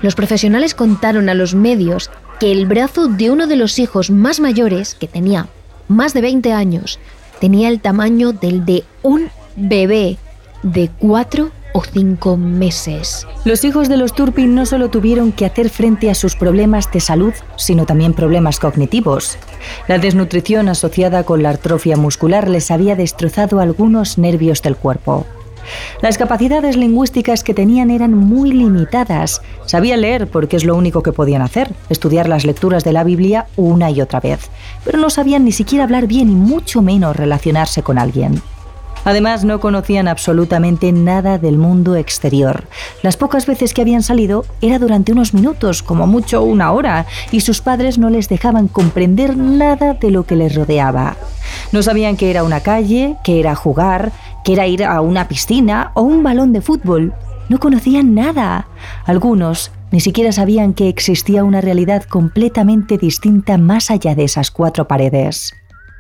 Los 0.04 0.14
profesionales 0.14 0.76
contaron 0.76 1.28
a 1.28 1.34
los 1.34 1.56
medios 1.56 2.12
que 2.40 2.52
el 2.52 2.68
brazo 2.68 3.08
de 3.08 3.32
uno 3.32 3.48
de 3.48 3.56
los 3.56 3.80
hijos 3.80 4.12
más 4.12 4.40
mayores, 4.40 4.94
que 4.94 5.08
tenía 5.08 5.48
más 5.88 6.14
de 6.14 6.22
20 6.22 6.54
años, 6.54 7.00
tenía 7.40 7.70
el 7.70 7.82
tamaño 7.82 8.32
del 8.32 8.64
de 8.64 8.84
un 9.02 9.32
bebé 9.56 10.20
de 10.62 10.92
4 11.00 11.52
o 11.74 11.84
5 11.84 12.38
meses. 12.38 13.28
Los 13.46 13.64
hijos 13.64 13.90
de 13.90 13.98
los 13.98 14.14
Turpin 14.14 14.56
no 14.56 14.66
solo 14.66 14.90
tuvieron 14.90 15.32
que 15.32 15.46
hacer 15.46 15.70
frente 15.70 16.10
a 16.10 16.16
sus 16.16 16.36
problemas 16.36 16.92
de 16.92 17.00
salud, 17.00 17.34
sino 17.56 17.86
también 17.86 18.14
problemas 18.14 18.60
cognitivos. 18.60 19.38
La 19.88 19.98
desnutrición 19.98 20.70
asociada 20.70 21.24
con 21.24 21.44
la 21.44 21.50
atrofia 21.50 21.98
muscular 21.98 22.50
les 22.50 22.72
había 22.72 22.96
destrozado 22.96 23.60
algunos 23.60 24.18
nervios 24.18 24.62
del 24.62 24.76
cuerpo. 24.76 25.26
Las 26.02 26.18
capacidades 26.18 26.76
lingüísticas 26.76 27.44
que 27.44 27.54
tenían 27.54 27.90
eran 27.90 28.14
muy 28.14 28.52
limitadas. 28.52 29.42
Sabían 29.66 30.02
leer 30.02 30.28
porque 30.28 30.58
es 30.58 30.66
lo 30.66 30.76
único 30.76 31.04
que 31.04 31.14
podían 31.14 31.42
hacer, 31.42 31.74
estudiar 31.90 32.28
las 32.28 32.46
lecturas 32.46 32.84
de 32.84 32.94
la 32.94 33.04
Biblia 33.04 33.48
una 33.56 33.90
y 33.90 34.02
otra 34.02 34.20
vez, 34.20 34.50
pero 34.84 35.00
no 35.00 35.10
sabían 35.10 35.46
ni 35.46 35.52
siquiera 35.52 35.86
hablar 35.86 36.08
bien 36.08 36.30
y 36.30 36.36
mucho 36.36 36.82
menos 36.82 37.16
relacionarse 37.16 37.82
con 37.84 37.98
alguien. 37.98 38.42
Además, 39.06 39.44
no 39.44 39.60
conocían 39.60 40.08
absolutamente 40.08 40.92
nada 40.92 41.38
del 41.38 41.58
mundo 41.58 41.96
exterior. 41.96 42.66
Las 43.02 43.18
pocas 43.18 43.46
veces 43.46 43.74
que 43.74 43.82
habían 43.82 44.04
salido 44.04 44.46
era 44.62 44.80
durante 44.80 45.12
unos 45.12 45.34
minutos, 45.34 45.84
como 45.84 46.08
mucho 46.08 46.44
una 46.44 46.72
hora, 46.72 47.06
y 47.32 47.42
sus 47.42 47.62
padres 47.62 47.98
no 47.98 48.10
les 48.10 48.30
dejaban 48.30 48.68
comprender 48.68 49.38
nada 49.38 49.94
de 49.94 50.12
lo 50.12 50.26
que 50.26 50.36
les 50.36 50.56
rodeaba. 50.56 51.18
No 51.72 51.84
sabían 51.84 52.18
qué 52.18 52.30
era 52.30 52.44
una 52.44 52.62
calle, 52.62 53.18
qué 53.24 53.40
era 53.40 53.56
jugar, 53.56 54.12
que 54.44 54.54
era 54.54 54.68
ir 54.68 54.84
a 54.84 55.02
una 55.02 55.28
piscina 55.28 55.92
o 55.94 56.02
un 56.02 56.24
balón 56.24 56.54
de 56.54 56.62
fútbol. 56.62 57.14
No 57.50 57.60
conocían 57.60 58.16
nada. 58.16 58.68
Algunos 59.06 59.72
ni 59.92 60.00
siquiera 60.00 60.32
sabían 60.32 60.74
que 60.74 60.90
existía 60.90 61.44
una 61.44 61.62
realidad 61.62 62.04
completamente 62.04 62.98
distinta 62.98 63.58
más 63.58 63.92
allá 63.92 64.16
de 64.16 64.24
esas 64.24 64.50
cuatro 64.50 64.88
paredes. 64.88 65.54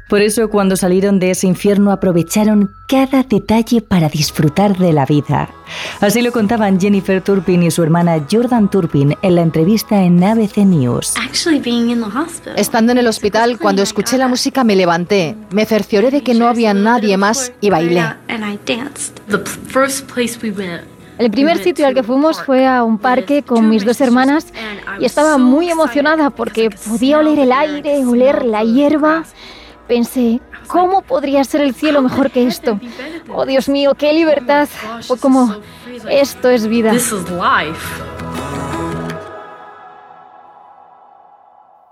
Por 0.10 0.22
eso 0.22 0.50
cuando 0.50 0.76
salieron 0.76 1.20
de 1.20 1.32
ese 1.32 1.48
infierno 1.48 1.92
aprovecharon 1.92 2.72
cada 2.88 3.24
detalle 3.24 3.82
para 3.82 4.10
disfrutar 4.10 4.78
de 4.78 4.94
la 4.94 5.06
vida. 5.06 5.50
Así 6.02 6.22
lo 6.22 6.32
contaban 6.32 6.80
Jennifer 6.80 7.22
Turpin 7.22 7.64
y 7.64 7.72
su 7.72 7.82
hermana 7.84 8.26
Jordan 8.30 8.70
Turpin 8.70 9.16
en 9.22 9.36
la 9.36 9.42
entrevista 9.42 10.04
en 10.04 10.24
ABC 10.24 10.58
News. 10.58 11.14
Estando 12.56 12.92
en 12.92 12.98
el 12.98 13.08
hospital, 13.08 13.58
cuando 13.58 13.82
escuché 13.82 14.18
la 14.18 14.28
música 14.28 14.64
me 14.64 14.76
levanté, 14.76 15.36
me 15.52 15.66
cercioré 15.66 16.12
de 16.12 16.22
que 16.22 16.34
no 16.34 16.48
había 16.48 16.74
nadie 16.74 17.18
más 17.18 17.52
y 17.62 17.70
bailé. 17.70 18.04
El 21.18 21.32
primer 21.32 21.64
sitio 21.64 21.88
al 21.88 21.94
que 21.94 22.04
fuimos 22.04 22.42
fue 22.42 22.68
a 22.68 22.84
un 22.84 22.98
parque 22.98 23.44
con 23.44 23.70
mis 23.70 23.86
dos 23.86 24.02
hermanas 24.02 24.48
y 25.00 25.06
estaba 25.06 25.38
muy 25.38 25.70
emocionada 25.70 26.30
porque 26.32 26.70
podía 26.70 27.20
oler 27.20 27.40
el 27.40 27.52
aire, 27.52 28.06
oler 28.06 28.46
la 28.46 28.64
hierba 28.64 29.24
Pensé, 29.88 30.40
¿cómo 30.68 31.02
podría 31.02 31.44
ser 31.44 31.62
el 31.62 31.74
cielo 31.74 32.02
mejor 32.02 32.32
que 32.32 32.48
esto? 32.48 32.80
Oh 33.34 33.46
Dios 33.46 33.68
mío, 33.68 33.96
qué 33.96 34.14
libertad. 34.14 34.70
O 35.10 35.18
como, 35.18 35.56
esto 36.10 36.50
es 36.50 36.68
vida. 36.68 36.94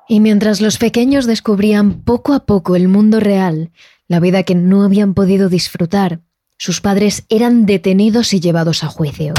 Y 0.08 0.20
mientras 0.20 0.62
los 0.62 0.78
pequeños 0.78 1.26
descubrían 1.26 2.02
poco 2.02 2.34
a 2.34 2.46
poco 2.46 2.76
el 2.76 2.88
mundo 2.88 3.20
real, 3.20 3.72
la 4.08 4.20
vida 4.20 4.44
que 4.44 4.56
no 4.56 4.84
habían 4.84 5.14
podido 5.14 5.48
disfrutar, 5.48 6.20
sus 6.58 6.82
padres 6.82 7.26
eran 7.30 7.66
detenidos 7.66 8.34
y 8.34 8.40
llevados 8.40 8.84
a 8.84 8.88
juicio. 8.88 9.34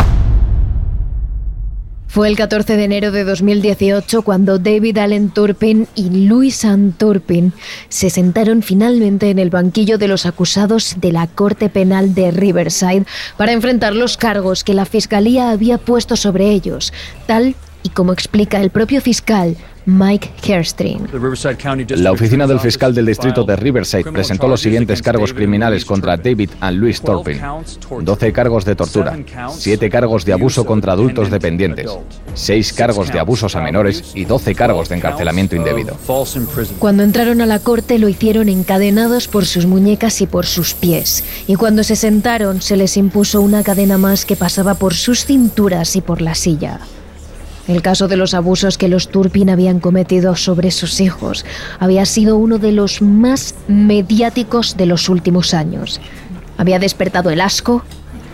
Fue 2.12 2.28
el 2.28 2.36
14 2.36 2.76
de 2.76 2.84
enero 2.84 3.10
de 3.10 3.24
2018 3.24 4.20
cuando 4.20 4.58
David 4.58 4.98
Allen 4.98 5.30
Turpin 5.30 5.88
y 5.94 6.26
Louis 6.26 6.62
Ann 6.62 6.92
Turpin 6.92 7.54
se 7.88 8.10
sentaron 8.10 8.62
finalmente 8.62 9.30
en 9.30 9.38
el 9.38 9.48
banquillo 9.48 9.96
de 9.96 10.08
los 10.08 10.26
acusados 10.26 10.96
de 10.98 11.10
la 11.10 11.26
Corte 11.26 11.70
Penal 11.70 12.14
de 12.14 12.30
Riverside 12.30 13.06
para 13.38 13.52
enfrentar 13.52 13.94
los 13.94 14.18
cargos 14.18 14.62
que 14.62 14.74
la 14.74 14.84
Fiscalía 14.84 15.52
había 15.52 15.78
puesto 15.78 16.16
sobre 16.16 16.50
ellos, 16.50 16.92
tal 17.26 17.54
y 17.82 17.90
como 17.90 18.12
explica 18.12 18.60
el 18.60 18.70
propio 18.70 19.00
fiscal 19.00 19.56
Mike 19.84 20.30
Herstring. 20.46 21.08
La 21.96 22.12
oficina 22.12 22.46
del 22.46 22.60
fiscal 22.60 22.94
del 22.94 23.06
distrito 23.06 23.42
de 23.44 23.56
Riverside 23.56 24.12
presentó 24.12 24.46
los 24.46 24.60
siguientes 24.60 25.02
cargos 25.02 25.32
criminales 25.32 25.84
contra 25.84 26.16
David 26.16 26.50
and 26.60 26.78
Louis 26.78 27.00
Torpin. 27.00 27.40
12 28.00 28.32
cargos 28.32 28.64
de 28.64 28.76
tortura, 28.76 29.18
7 29.50 29.90
cargos 29.90 30.24
de 30.24 30.32
abuso 30.32 30.64
contra 30.64 30.92
adultos 30.92 31.30
dependientes, 31.30 31.90
6 32.34 32.72
cargos 32.74 33.12
de 33.12 33.18
abusos 33.18 33.56
a 33.56 33.60
menores 33.60 34.12
y 34.14 34.24
12 34.24 34.54
cargos 34.54 34.88
de 34.88 34.96
encarcelamiento 34.96 35.56
indebido. 35.56 35.96
Cuando 36.78 37.02
entraron 37.02 37.40
a 37.40 37.46
la 37.46 37.58
corte 37.58 37.98
lo 37.98 38.08
hicieron 38.08 38.48
encadenados 38.48 39.26
por 39.26 39.46
sus 39.46 39.66
muñecas 39.66 40.20
y 40.20 40.26
por 40.26 40.46
sus 40.46 40.74
pies, 40.74 41.24
y 41.46 41.56
cuando 41.56 41.82
se 41.82 41.96
sentaron 41.96 42.62
se 42.62 42.76
les 42.76 42.96
impuso 42.96 43.40
una 43.40 43.62
cadena 43.62 43.98
más 43.98 44.24
que 44.24 44.36
pasaba 44.36 44.74
por 44.74 44.94
sus 44.94 45.24
cinturas 45.24 45.96
y 45.96 46.00
por 46.00 46.22
la 46.22 46.34
silla. 46.34 46.80
El 47.68 47.80
caso 47.80 48.08
de 48.08 48.16
los 48.16 48.34
abusos 48.34 48.76
que 48.76 48.88
los 48.88 49.08
Turpin 49.08 49.48
habían 49.48 49.78
cometido 49.78 50.34
sobre 50.34 50.72
sus 50.72 51.00
hijos 51.00 51.44
había 51.78 52.04
sido 52.06 52.36
uno 52.36 52.58
de 52.58 52.72
los 52.72 53.02
más 53.02 53.54
mediáticos 53.68 54.76
de 54.76 54.86
los 54.86 55.08
últimos 55.08 55.54
años. 55.54 56.00
Había 56.58 56.80
despertado 56.80 57.30
el 57.30 57.40
asco, 57.40 57.84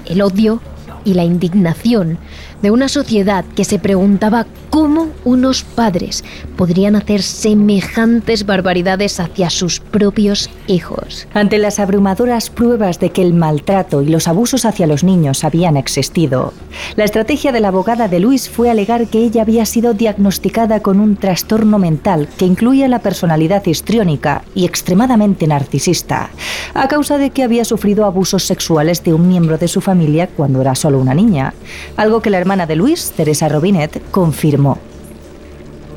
el 0.07 0.23
odio 0.23 0.63
y 1.05 1.13
la 1.15 1.25
indignación 1.25 2.19
de 2.63 2.71
una 2.71 2.89
sociedad 2.89 3.45
que 3.55 3.65
se 3.65 3.79
preguntaba 3.79 4.47
cómo 4.71 5.09
unos 5.25 5.63
padres 5.63 6.25
podrían 6.57 6.97
hacer 6.97 7.23
semejantes 7.23 8.47
barbaridades 8.47 9.21
hacia 9.21 9.51
sus 9.51 9.81
propios 9.81 10.51
hijos. 10.67 11.27
Ante 11.35 11.59
las 11.59 11.79
abrumadoras 11.79 12.51
pruebas 12.51 13.01
de 13.01 13.11
que 13.11 13.23
el 13.23 13.35
maltrato 13.35 14.03
y 14.03 14.09
los 14.09 14.29
abusos 14.29 14.65
hacia 14.65 14.87
los 14.87 15.05
niños 15.05 15.45
habían 15.45 15.77
existido, 15.77 16.53
la 16.97 17.05
estrategia 17.05 17.53
de 17.53 17.61
la 17.61 17.69
abogada 17.69 18.09
de 18.09 18.21
Luis 18.21 18.49
fue 18.49 18.71
alegar 18.71 19.07
que 19.07 19.19
ella 19.19 19.43
había 19.43 19.65
sido 19.67 19.95
diagnosticada 19.95 20.81
con 20.81 21.01
un 21.01 21.17
trastorno 21.17 21.79
mental 21.79 22.29
que 22.37 22.45
incluía 22.45 22.89
la 22.89 23.01
personalidad 23.01 23.65
histriónica 23.67 24.43
y 24.55 24.65
extremadamente 24.65 25.47
narcisista, 25.47 26.31
a 26.75 26.89
causa 26.89 27.19
de 27.19 27.31
que 27.31 27.43
había 27.43 27.65
sufrido 27.65 28.05
abusos 28.05 28.45
sexuales 28.45 29.03
de 29.05 29.15
un 29.15 29.29
miembro 29.29 29.59
de 29.59 29.69
su 29.69 29.81
familia 29.81 30.29
cuando 30.29 30.61
era 30.61 30.75
solo 30.75 30.99
una 30.99 31.15
niña, 31.15 31.55
algo 31.97 32.21
que 32.23 32.31
la 32.31 32.39
hermana 32.49 32.67
de 32.67 32.77
Luis, 32.77 33.13
Teresa 33.15 33.47
Robinet, 33.47 34.01
confirmó. 34.11 34.79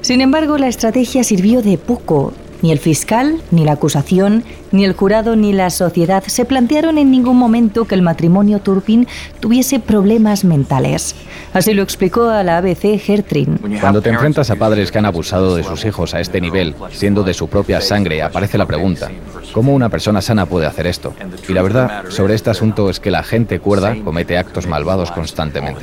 Sin 0.02 0.20
embargo, 0.20 0.58
la 0.58 0.68
estrategia 0.68 1.24
sirvió 1.24 1.62
de 1.62 1.78
poco. 1.78 2.34
Ni 2.62 2.71
el 2.71 2.80
fiscal, 2.80 3.41
ni 3.52 3.65
la 3.65 3.74
acusación, 3.74 4.43
ni 4.71 4.86
el 4.86 4.93
jurado, 4.93 5.36
ni 5.36 5.54
la 5.54 5.69
sociedad 5.69 6.24
se 6.26 6.45
plantearon 6.45 6.97
en 6.97 7.12
ningún 7.12 7.38
momento 7.38 7.86
que 7.86 7.95
el 7.95 8.02
matrimonio 8.02 8.60
Turpin 8.60 9.08
tuviese 9.39 9.80
problemas 9.80 10.43
mentales. 10.43 11.15
Así 11.54 11.74
lo 11.74 11.84
explicó 11.84 12.30
a 12.30 12.43
la 12.43 12.58
ABC 12.58 13.00
Gertrin. 13.00 13.60
Cuando 13.80 14.02
te 14.02 14.10
enfrentas 14.10 14.50
a 14.50 14.56
padres 14.56 14.91
que 14.91 15.00
han 15.00 15.06
abusado 15.06 15.56
de 15.56 15.63
sus 15.63 15.84
hijos 15.86 16.13
a 16.13 16.19
este 16.19 16.39
nivel, 16.39 16.76
siendo 16.91 17.24
de 17.24 17.34
su 17.34 17.47
propia 17.47 17.82
sangre, 17.82 18.21
aparece 18.21 18.58
la 18.58 18.65
pregunta, 18.65 19.10
¿cómo 19.52 19.74
una 19.74 19.89
persona 19.89 20.21
sana 20.21 20.45
puede 20.45 20.65
hacer 20.65 20.88
esto? 20.88 21.13
Y 21.50 21.54
la 21.54 21.62
verdad 21.62 22.04
sobre 22.10 22.36
este 22.36 22.50
asunto 22.50 22.89
es 22.89 23.00
que 23.00 23.12
la 23.12 23.24
gente 23.24 23.60
cuerda 23.60 23.95
comete 24.04 24.38
actos 24.38 24.67
malvados 24.67 25.12
constantemente. 25.12 25.82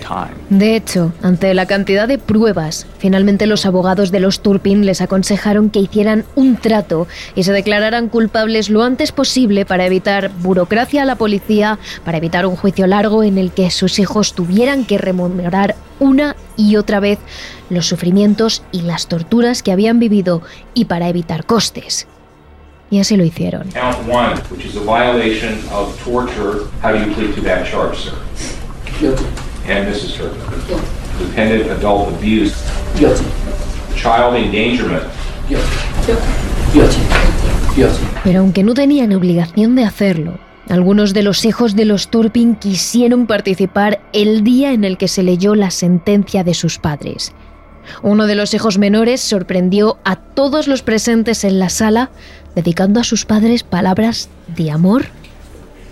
De 0.48 0.76
hecho, 0.76 1.12
ante 1.22 1.52
la 1.52 1.66
cantidad 1.66 2.08
de 2.08 2.18
pruebas, 2.18 2.86
finalmente 2.98 3.46
los 3.46 3.66
abogados 3.66 4.10
de 4.10 4.20
los 4.20 4.40
Turpin 4.40 4.86
les 4.86 5.00
aconsejaron 5.00 5.70
que 5.70 5.80
hicieran 5.80 6.24
un 6.34 6.56
trato 6.68 7.08
y 7.34 7.44
se 7.44 7.52
declararan 7.52 8.10
culpables 8.10 8.68
lo 8.68 8.82
antes 8.82 9.10
posible 9.10 9.64
para 9.64 9.86
evitar 9.86 10.30
burocracia 10.40 11.02
a 11.02 11.06
la 11.06 11.16
policía, 11.16 11.78
para 12.04 12.18
evitar 12.18 12.44
un 12.44 12.56
juicio 12.56 12.86
largo 12.86 13.22
en 13.22 13.38
el 13.38 13.52
que 13.52 13.70
sus 13.70 13.98
hijos 13.98 14.34
tuvieran 14.34 14.84
que 14.84 14.98
rememorar 14.98 15.76
una 15.98 16.36
y 16.58 16.76
otra 16.76 17.00
vez 17.00 17.18
los 17.70 17.86
sufrimientos 17.86 18.62
y 18.70 18.82
las 18.82 19.06
torturas 19.06 19.62
que 19.62 19.72
habían 19.72 19.98
vivido 19.98 20.42
y 20.74 20.84
para 20.84 21.08
evitar 21.08 21.46
costes. 21.46 22.06
Y 22.90 23.00
así 23.00 23.16
lo 23.16 23.24
hicieron. 23.24 23.68
Pero 38.24 38.40
aunque 38.40 38.62
no 38.62 38.74
tenían 38.74 39.12
obligación 39.12 39.74
de 39.74 39.84
hacerlo, 39.84 40.38
algunos 40.68 41.14
de 41.14 41.22
los 41.22 41.44
hijos 41.44 41.76
de 41.76 41.84
los 41.84 42.08
Turpin 42.08 42.56
quisieron 42.56 43.26
participar 43.26 44.00
el 44.12 44.44
día 44.44 44.72
en 44.72 44.84
el 44.84 44.98
que 44.98 45.08
se 45.08 45.22
leyó 45.22 45.54
la 45.54 45.70
sentencia 45.70 46.44
de 46.44 46.54
sus 46.54 46.78
padres. 46.78 47.32
Uno 48.02 48.26
de 48.26 48.34
los 48.34 48.52
hijos 48.52 48.76
menores 48.76 49.20
sorprendió 49.20 49.98
a 50.04 50.16
todos 50.16 50.68
los 50.68 50.82
presentes 50.82 51.44
en 51.44 51.58
la 51.58 51.70
sala 51.70 52.10
dedicando 52.54 53.00
a 53.00 53.04
sus 53.04 53.24
padres 53.24 53.62
palabras 53.62 54.28
de 54.48 54.70
amor 54.70 55.06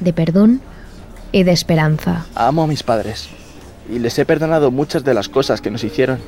de 0.01 0.12
perdón 0.12 0.61
y 1.33 1.43
de 1.43 1.53
esperanza. 1.53 2.27
Amo 2.35 2.65
a 2.65 2.67
mis 2.67 2.83
padres 2.83 3.29
y 3.91 3.99
les 3.99 4.19
he 4.19 4.27
perdonado 4.27 4.71
muchas 4.71 5.05
de 5.05 5.15
las 5.15 5.29
cosas 5.29 5.61
que 5.61 5.71
nos 5.71 5.85
hicieron, 5.85 6.19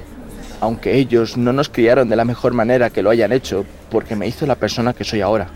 aunque 0.60 0.98
ellos 0.98 1.36
no 1.36 1.52
nos 1.52 1.68
criaron 1.68 2.08
de 2.08 2.16
la 2.16 2.24
mejor 2.24 2.52
manera 2.54 2.90
que 2.90 3.02
lo 3.02 3.10
hayan 3.10 3.32
hecho, 3.32 3.64
porque 3.90 4.16
me 4.16 4.26
hizo 4.26 4.46
la 4.46 4.56
persona 4.56 4.92
que 4.92 5.04
soy 5.04 5.20
ahora. 5.20 5.48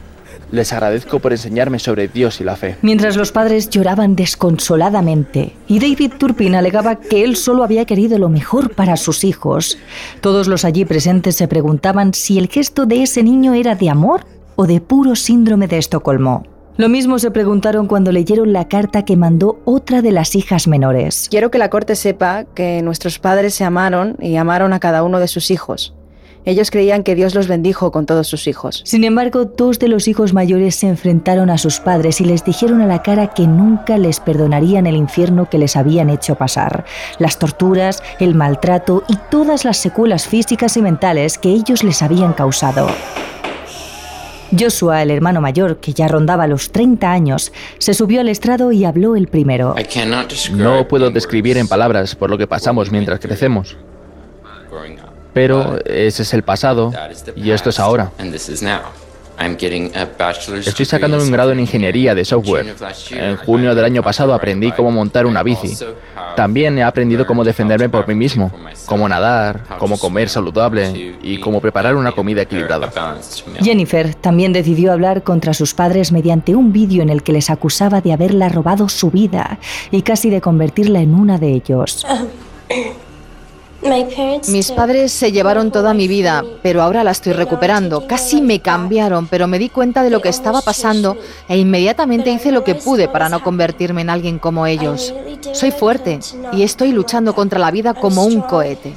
Les 0.50 0.72
agradezco 0.72 1.18
por 1.18 1.32
enseñarme 1.32 1.78
sobre 1.78 2.08
Dios 2.08 2.40
y 2.40 2.44
la 2.44 2.56
fe. 2.56 2.76
Mientras 2.82 3.16
los 3.16 3.32
padres 3.32 3.70
lloraban 3.70 4.16
desconsoladamente 4.16 5.54
y 5.66 5.78
David 5.78 6.12
Turpin 6.18 6.54
alegaba 6.54 6.96
que 6.96 7.24
él 7.24 7.36
solo 7.36 7.64
había 7.64 7.86
querido 7.86 8.18
lo 8.18 8.28
mejor 8.28 8.74
para 8.74 8.98
sus 8.98 9.24
hijos, 9.24 9.78
todos 10.20 10.48
los 10.48 10.66
allí 10.66 10.84
presentes 10.84 11.36
se 11.36 11.48
preguntaban 11.48 12.12
si 12.12 12.38
el 12.38 12.48
gesto 12.48 12.84
de 12.84 13.02
ese 13.02 13.22
niño 13.22 13.54
era 13.54 13.74
de 13.74 13.88
amor 13.88 14.26
o 14.56 14.66
de 14.66 14.80
puro 14.82 15.16
síndrome 15.16 15.68
de 15.68 15.78
Estocolmo. 15.78 16.51
Lo 16.78 16.88
mismo 16.88 17.18
se 17.18 17.30
preguntaron 17.30 17.86
cuando 17.86 18.12
leyeron 18.12 18.54
la 18.54 18.66
carta 18.66 19.04
que 19.04 19.14
mandó 19.16 19.60
otra 19.66 20.00
de 20.00 20.10
las 20.10 20.34
hijas 20.34 20.66
menores. 20.66 21.28
Quiero 21.30 21.50
que 21.50 21.58
la 21.58 21.68
corte 21.68 21.96
sepa 21.96 22.44
que 22.54 22.80
nuestros 22.80 23.18
padres 23.18 23.54
se 23.54 23.64
amaron 23.64 24.16
y 24.20 24.36
amaron 24.36 24.72
a 24.72 24.80
cada 24.80 25.02
uno 25.02 25.20
de 25.20 25.28
sus 25.28 25.50
hijos. 25.50 25.92
Ellos 26.46 26.70
creían 26.70 27.02
que 27.02 27.14
Dios 27.14 27.34
los 27.34 27.46
bendijo 27.46 27.92
con 27.92 28.06
todos 28.06 28.26
sus 28.26 28.48
hijos. 28.48 28.82
Sin 28.86 29.04
embargo, 29.04 29.44
dos 29.44 29.78
de 29.78 29.88
los 29.88 30.08
hijos 30.08 30.32
mayores 30.32 30.74
se 30.74 30.88
enfrentaron 30.88 31.50
a 31.50 31.58
sus 31.58 31.78
padres 31.78 32.20
y 32.22 32.24
les 32.24 32.42
dijeron 32.42 32.80
a 32.80 32.86
la 32.86 33.02
cara 33.02 33.28
que 33.28 33.46
nunca 33.46 33.98
les 33.98 34.18
perdonarían 34.18 34.86
el 34.86 34.96
infierno 34.96 35.50
que 35.50 35.58
les 35.58 35.76
habían 35.76 36.08
hecho 36.08 36.34
pasar, 36.36 36.84
las 37.18 37.38
torturas, 37.38 38.02
el 38.18 38.34
maltrato 38.34 39.04
y 39.08 39.16
todas 39.30 39.64
las 39.66 39.76
secuelas 39.76 40.26
físicas 40.26 40.76
y 40.76 40.82
mentales 40.82 41.36
que 41.36 41.50
ellos 41.50 41.84
les 41.84 42.02
habían 42.02 42.32
causado. 42.32 42.88
Joshua, 44.58 45.02
el 45.02 45.10
hermano 45.10 45.40
mayor, 45.40 45.78
que 45.78 45.92
ya 45.92 46.08
rondaba 46.08 46.46
los 46.46 46.70
30 46.72 47.10
años, 47.10 47.52
se 47.78 47.94
subió 47.94 48.20
al 48.20 48.28
estrado 48.28 48.72
y 48.72 48.84
habló 48.84 49.16
el 49.16 49.28
primero. 49.28 49.74
No 50.52 50.88
puedo 50.88 51.10
describir 51.10 51.56
en 51.56 51.68
palabras 51.68 52.14
por 52.14 52.30
lo 52.30 52.38
que 52.38 52.46
pasamos 52.46 52.90
mientras 52.90 53.20
crecemos. 53.20 53.76
Pero 55.32 55.78
ese 55.84 56.22
es 56.22 56.34
el 56.34 56.42
pasado 56.42 56.92
y 57.36 57.50
esto 57.50 57.70
es 57.70 57.80
ahora. 57.80 58.10
Estoy 59.38 60.86
sacando 60.86 61.18
un 61.18 61.30
grado 61.30 61.52
en 61.52 61.60
ingeniería 61.60 62.14
de 62.14 62.24
software. 62.24 62.74
En 63.10 63.36
junio 63.36 63.74
del 63.74 63.84
año 63.84 64.02
pasado 64.02 64.34
aprendí 64.34 64.72
cómo 64.72 64.90
montar 64.90 65.26
una 65.26 65.42
bici. 65.42 65.76
También 66.36 66.78
he 66.78 66.82
aprendido 66.82 67.26
cómo 67.26 67.44
defenderme 67.44 67.88
por 67.88 68.06
mí 68.06 68.14
mismo, 68.14 68.50
cómo 68.86 69.08
nadar, 69.08 69.64
cómo 69.78 69.98
comer 69.98 70.28
saludable 70.28 71.16
y 71.22 71.38
cómo 71.40 71.60
preparar 71.60 71.96
una 71.96 72.12
comida 72.12 72.42
equilibrada. 72.42 72.90
Jennifer 73.60 74.14
también 74.14 74.52
decidió 74.52 74.92
hablar 74.92 75.22
contra 75.22 75.54
sus 75.54 75.74
padres 75.74 76.12
mediante 76.12 76.54
un 76.54 76.72
vídeo 76.72 77.02
en 77.02 77.10
el 77.10 77.22
que 77.22 77.32
les 77.32 77.50
acusaba 77.50 78.00
de 78.00 78.12
haberla 78.12 78.48
robado 78.48 78.88
su 78.88 79.10
vida 79.10 79.58
y 79.90 80.02
casi 80.02 80.30
de 80.30 80.40
convertirla 80.40 81.00
en 81.00 81.14
una 81.14 81.38
de 81.38 81.52
ellos. 81.52 82.06
Mis 84.48 84.70
padres 84.70 85.12
se 85.12 85.32
llevaron 85.32 85.72
toda 85.72 85.92
mi 85.92 86.06
vida, 86.06 86.44
pero 86.62 86.82
ahora 86.82 87.02
la 87.02 87.10
estoy 87.10 87.32
recuperando. 87.32 88.06
Casi 88.06 88.40
me 88.40 88.60
cambiaron, 88.60 89.26
pero 89.26 89.48
me 89.48 89.58
di 89.58 89.68
cuenta 89.68 90.02
de 90.02 90.10
lo 90.10 90.20
que 90.20 90.28
estaba 90.28 90.62
pasando 90.62 91.16
e 91.48 91.58
inmediatamente 91.58 92.30
hice 92.30 92.52
lo 92.52 92.64
que 92.64 92.76
pude 92.76 93.08
para 93.08 93.28
no 93.28 93.42
convertirme 93.42 94.02
en 94.02 94.10
alguien 94.10 94.38
como 94.38 94.66
ellos. 94.66 95.14
Soy 95.52 95.72
fuerte 95.72 96.20
y 96.52 96.62
estoy 96.62 96.92
luchando 96.92 97.34
contra 97.34 97.58
la 97.58 97.70
vida 97.70 97.94
como 97.94 98.24
un 98.24 98.40
cohete. 98.42 98.94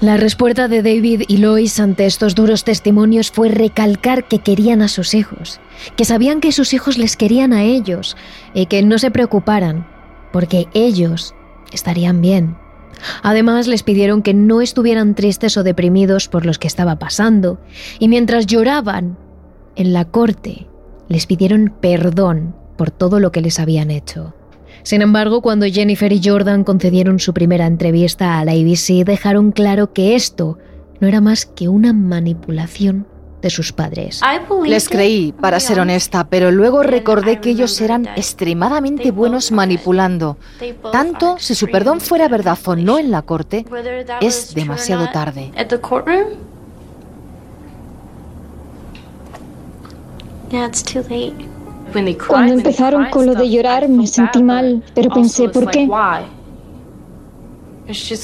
La 0.00 0.16
respuesta 0.16 0.68
de 0.68 0.82
David 0.82 1.24
y 1.28 1.36
Lois 1.38 1.78
ante 1.78 2.06
estos 2.06 2.34
duros 2.34 2.64
testimonios 2.64 3.30
fue 3.30 3.50
recalcar 3.50 4.24
que 4.24 4.38
querían 4.38 4.80
a 4.80 4.88
sus 4.88 5.12
hijos, 5.12 5.60
que 5.94 6.06
sabían 6.06 6.40
que 6.40 6.52
sus 6.52 6.72
hijos 6.72 6.96
les 6.96 7.16
querían 7.16 7.52
a 7.52 7.64
ellos 7.64 8.16
y 8.54 8.64
que 8.66 8.82
no 8.82 8.98
se 8.98 9.10
preocuparan, 9.10 9.86
porque 10.32 10.68
ellos 10.72 11.34
estarían 11.72 12.20
bien. 12.20 12.56
Además, 13.22 13.66
les 13.66 13.82
pidieron 13.82 14.22
que 14.22 14.34
no 14.34 14.60
estuvieran 14.60 15.14
tristes 15.14 15.56
o 15.56 15.62
deprimidos 15.62 16.28
por 16.28 16.46
los 16.46 16.58
que 16.58 16.66
estaba 16.66 16.98
pasando, 16.98 17.60
y 17.98 18.08
mientras 18.08 18.46
lloraban 18.46 19.16
en 19.76 19.92
la 19.92 20.04
corte, 20.04 20.66
les 21.08 21.26
pidieron 21.26 21.72
perdón 21.80 22.54
por 22.76 22.90
todo 22.90 23.20
lo 23.20 23.32
que 23.32 23.40
les 23.40 23.60
habían 23.60 23.90
hecho. 23.90 24.34
Sin 24.82 25.02
embargo, 25.02 25.42
cuando 25.42 25.66
Jennifer 25.66 26.12
y 26.12 26.20
Jordan 26.22 26.64
concedieron 26.64 27.18
su 27.18 27.34
primera 27.34 27.66
entrevista 27.66 28.38
a 28.38 28.44
la 28.44 28.52
ABC, 28.52 29.04
dejaron 29.04 29.52
claro 29.52 29.92
que 29.92 30.14
esto 30.14 30.58
no 31.00 31.08
era 31.08 31.20
más 31.20 31.46
que 31.46 31.68
una 31.68 31.92
manipulación 31.92 33.06
de 33.40 33.50
sus 33.50 33.72
padres. 33.72 34.20
Les 34.64 34.88
creí, 34.88 35.32
para 35.32 35.60
ser 35.60 35.80
honesta, 35.80 36.24
pero 36.28 36.50
luego 36.50 36.82
recordé 36.82 37.40
que 37.40 37.50
ellos 37.50 37.80
eran 37.80 38.06
extremadamente 38.16 39.10
buenos 39.10 39.52
manipulando. 39.52 40.36
Tanto 40.92 41.36
si 41.38 41.54
su 41.54 41.66
perdón 41.68 42.00
fuera 42.00 42.28
verdad 42.28 42.58
o 42.64 42.76
no 42.76 42.98
en 42.98 43.10
la 43.10 43.22
corte, 43.22 43.64
es 44.20 44.54
demasiado 44.54 45.08
tarde. 45.10 45.52
Cuando 52.26 52.52
empezaron 52.54 53.06
con 53.10 53.26
lo 53.26 53.34
de 53.34 53.48
llorar 53.50 53.88
me 53.88 54.06
sentí 54.06 54.42
mal, 54.42 54.82
pero 54.94 55.10
pensé, 55.10 55.48
¿por 55.48 55.70
qué? 55.70 55.88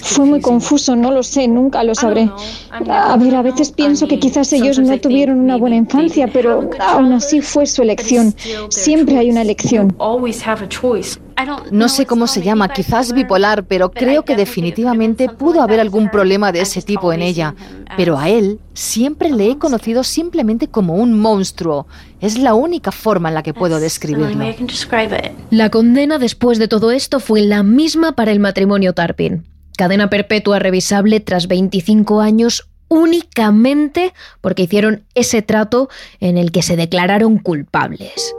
Fue 0.02 0.26
muy 0.26 0.40
confuso, 0.40 0.94
no 0.94 1.10
lo 1.10 1.22
sé, 1.22 1.48
nunca 1.48 1.82
lo 1.84 1.94
sabré. 1.94 2.30
A 2.70 3.16
ver, 3.16 3.34
a 3.34 3.42
veces 3.42 3.72
pienso 3.72 4.06
que 4.06 4.18
quizás 4.18 4.52
ellos 4.52 4.78
no 4.78 4.98
tuvieron 4.98 5.40
una 5.40 5.56
buena 5.56 5.76
infancia, 5.76 6.28
pero 6.32 6.68
aún 6.80 7.12
así 7.12 7.40
fue 7.40 7.66
su 7.66 7.82
elección. 7.82 8.34
Siempre 8.68 9.18
hay 9.18 9.30
una 9.30 9.42
elección. 9.42 9.94
No 11.70 11.88
sé 11.88 12.06
cómo 12.06 12.26
se 12.26 12.42
llama, 12.42 12.68
quizás 12.68 13.12
bipolar, 13.12 13.64
pero 13.64 13.90
creo 13.90 14.24
que 14.24 14.36
definitivamente 14.36 15.28
pudo 15.28 15.62
haber 15.62 15.80
algún 15.80 16.10
problema 16.10 16.52
de 16.52 16.60
ese 16.60 16.82
tipo 16.82 17.12
en 17.12 17.22
ella. 17.22 17.54
Pero 17.96 18.18
a 18.18 18.28
él 18.28 18.60
siempre 18.74 19.30
le 19.30 19.50
he 19.50 19.58
conocido 19.58 20.04
simplemente 20.04 20.68
como 20.68 20.94
un 20.94 21.18
monstruo. 21.18 21.86
Es 22.20 22.38
la 22.38 22.54
única 22.54 22.92
forma 22.92 23.28
en 23.28 23.34
la 23.34 23.42
que 23.42 23.54
puedo 23.54 23.80
describirlo. 23.80 24.44
La 25.50 25.70
condena 25.70 26.18
después 26.18 26.58
de 26.58 26.68
todo 26.68 26.90
esto 26.90 27.20
fue 27.20 27.42
la 27.42 27.62
misma 27.62 28.12
para 28.12 28.30
el 28.30 28.40
matrimonio 28.40 28.92
Tarpin. 28.92 29.53
Cadena 29.76 30.08
perpetua 30.08 30.58
revisable 30.58 31.20
tras 31.20 31.48
25 31.48 32.20
años 32.20 32.68
únicamente 32.88 34.14
porque 34.40 34.62
hicieron 34.62 35.04
ese 35.14 35.42
trato 35.42 35.88
en 36.20 36.38
el 36.38 36.52
que 36.52 36.62
se 36.62 36.76
declararon 36.76 37.38
culpables. 37.38 38.34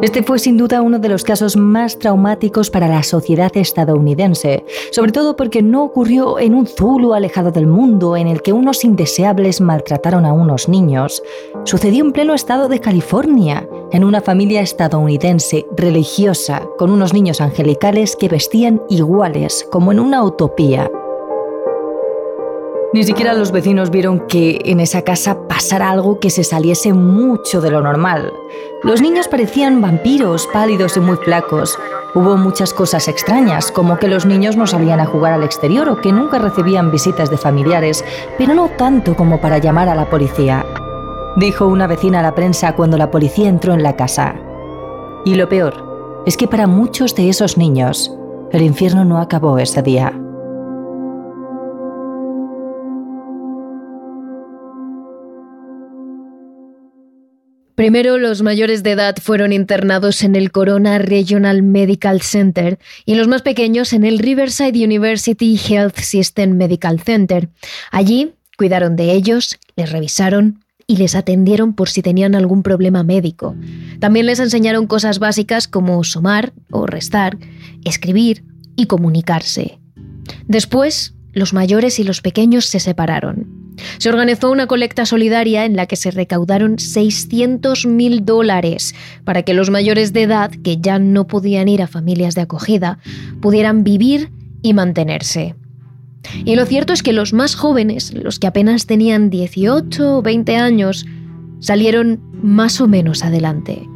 Este 0.00 0.22
fue 0.22 0.38
sin 0.38 0.56
duda 0.56 0.80
uno 0.80 1.00
de 1.00 1.08
los 1.08 1.24
casos 1.24 1.56
más 1.56 1.98
traumáticos 1.98 2.70
para 2.70 2.86
la 2.86 3.02
sociedad 3.02 3.50
estadounidense, 3.56 4.64
sobre 4.92 5.10
todo 5.10 5.34
porque 5.34 5.60
no 5.60 5.82
ocurrió 5.82 6.38
en 6.38 6.54
un 6.54 6.68
Zulu 6.68 7.14
alejado 7.14 7.50
del 7.50 7.66
mundo 7.66 8.16
en 8.16 8.28
el 8.28 8.40
que 8.40 8.52
unos 8.52 8.84
indeseables 8.84 9.60
maltrataron 9.60 10.24
a 10.24 10.32
unos 10.32 10.68
niños. 10.68 11.20
Sucedió 11.64 12.04
en 12.04 12.12
pleno 12.12 12.34
estado 12.34 12.68
de 12.68 12.78
California, 12.78 13.68
en 13.90 14.04
una 14.04 14.20
familia 14.20 14.60
estadounidense 14.60 15.66
religiosa, 15.76 16.62
con 16.78 16.92
unos 16.92 17.12
niños 17.12 17.40
angelicales 17.40 18.14
que 18.14 18.28
vestían 18.28 18.80
iguales, 18.88 19.66
como 19.68 19.90
en 19.90 19.98
una 19.98 20.22
utopía. 20.22 20.88
Ni 22.94 23.04
siquiera 23.04 23.34
los 23.34 23.52
vecinos 23.52 23.90
vieron 23.90 24.20
que 24.20 24.62
en 24.64 24.80
esa 24.80 25.02
casa 25.02 25.46
pasara 25.46 25.90
algo 25.90 26.20
que 26.20 26.30
se 26.30 26.42
saliese 26.42 26.94
mucho 26.94 27.60
de 27.60 27.70
lo 27.70 27.82
normal. 27.82 28.32
Los 28.82 29.02
niños 29.02 29.28
parecían 29.28 29.82
vampiros, 29.82 30.48
pálidos 30.54 30.96
y 30.96 31.00
muy 31.00 31.16
flacos. 31.16 31.78
Hubo 32.14 32.38
muchas 32.38 32.72
cosas 32.72 33.06
extrañas, 33.06 33.70
como 33.70 33.98
que 33.98 34.08
los 34.08 34.24
niños 34.24 34.56
no 34.56 34.66
salían 34.66 35.00
a 35.00 35.06
jugar 35.06 35.34
al 35.34 35.42
exterior 35.42 35.86
o 35.90 36.00
que 36.00 36.12
nunca 36.12 36.38
recibían 36.38 36.90
visitas 36.90 37.28
de 37.28 37.36
familiares, 37.36 38.02
pero 38.38 38.54
no 38.54 38.70
tanto 38.70 39.14
como 39.14 39.38
para 39.38 39.58
llamar 39.58 39.90
a 39.90 39.94
la 39.94 40.08
policía. 40.08 40.64
Dijo 41.36 41.66
una 41.66 41.86
vecina 41.86 42.20
a 42.20 42.22
la 42.22 42.34
prensa 42.34 42.74
cuando 42.74 42.96
la 42.96 43.10
policía 43.10 43.50
entró 43.50 43.74
en 43.74 43.82
la 43.82 43.96
casa. 43.96 44.34
Y 45.26 45.34
lo 45.34 45.46
peor 45.50 46.22
es 46.24 46.38
que 46.38 46.48
para 46.48 46.66
muchos 46.66 47.14
de 47.14 47.28
esos 47.28 47.58
niños, 47.58 48.10
el 48.50 48.62
infierno 48.62 49.04
no 49.04 49.18
acabó 49.18 49.58
ese 49.58 49.82
día. 49.82 50.18
Primero, 57.78 58.18
los 58.18 58.42
mayores 58.42 58.82
de 58.82 58.90
edad 58.90 59.14
fueron 59.22 59.52
internados 59.52 60.24
en 60.24 60.34
el 60.34 60.50
Corona 60.50 60.98
Regional 60.98 61.62
Medical 61.62 62.22
Center 62.22 62.80
y 63.06 63.14
los 63.14 63.28
más 63.28 63.42
pequeños 63.42 63.92
en 63.92 64.04
el 64.04 64.18
Riverside 64.18 64.84
University 64.84 65.56
Health 65.56 65.96
System 65.98 66.56
Medical 66.56 66.98
Center. 66.98 67.50
Allí 67.92 68.32
cuidaron 68.56 68.96
de 68.96 69.12
ellos, 69.12 69.60
les 69.76 69.92
revisaron 69.92 70.64
y 70.88 70.96
les 70.96 71.14
atendieron 71.14 71.72
por 71.72 71.88
si 71.88 72.02
tenían 72.02 72.34
algún 72.34 72.64
problema 72.64 73.04
médico. 73.04 73.54
También 74.00 74.26
les 74.26 74.40
enseñaron 74.40 74.88
cosas 74.88 75.20
básicas 75.20 75.68
como 75.68 76.02
sumar 76.02 76.52
o 76.72 76.84
restar, 76.84 77.38
escribir 77.84 78.42
y 78.74 78.86
comunicarse. 78.86 79.78
Después, 80.48 81.14
los 81.32 81.52
mayores 81.52 82.00
y 82.00 82.02
los 82.02 82.22
pequeños 82.22 82.66
se 82.66 82.80
separaron. 82.80 83.67
Se 83.98 84.08
organizó 84.08 84.50
una 84.50 84.66
colecta 84.66 85.06
solidaria 85.06 85.64
en 85.64 85.76
la 85.76 85.86
que 85.86 85.96
se 85.96 86.10
recaudaron 86.10 86.78
600 86.78 87.86
mil 87.86 88.24
dólares 88.24 88.94
para 89.24 89.42
que 89.42 89.54
los 89.54 89.70
mayores 89.70 90.12
de 90.12 90.22
edad, 90.22 90.50
que 90.62 90.78
ya 90.78 90.98
no 90.98 91.26
podían 91.26 91.68
ir 91.68 91.82
a 91.82 91.86
familias 91.86 92.34
de 92.34 92.42
acogida, 92.42 92.98
pudieran 93.40 93.84
vivir 93.84 94.30
y 94.62 94.74
mantenerse. 94.74 95.54
Y 96.44 96.56
lo 96.56 96.66
cierto 96.66 96.92
es 96.92 97.02
que 97.02 97.12
los 97.12 97.32
más 97.32 97.54
jóvenes, 97.54 98.12
los 98.12 98.38
que 98.38 98.46
apenas 98.46 98.86
tenían 98.86 99.30
18 99.30 100.18
o 100.18 100.22
20 100.22 100.56
años, 100.56 101.06
salieron 101.60 102.20
más 102.42 102.80
o 102.80 102.88
menos 102.88 103.24
adelante. 103.24 103.88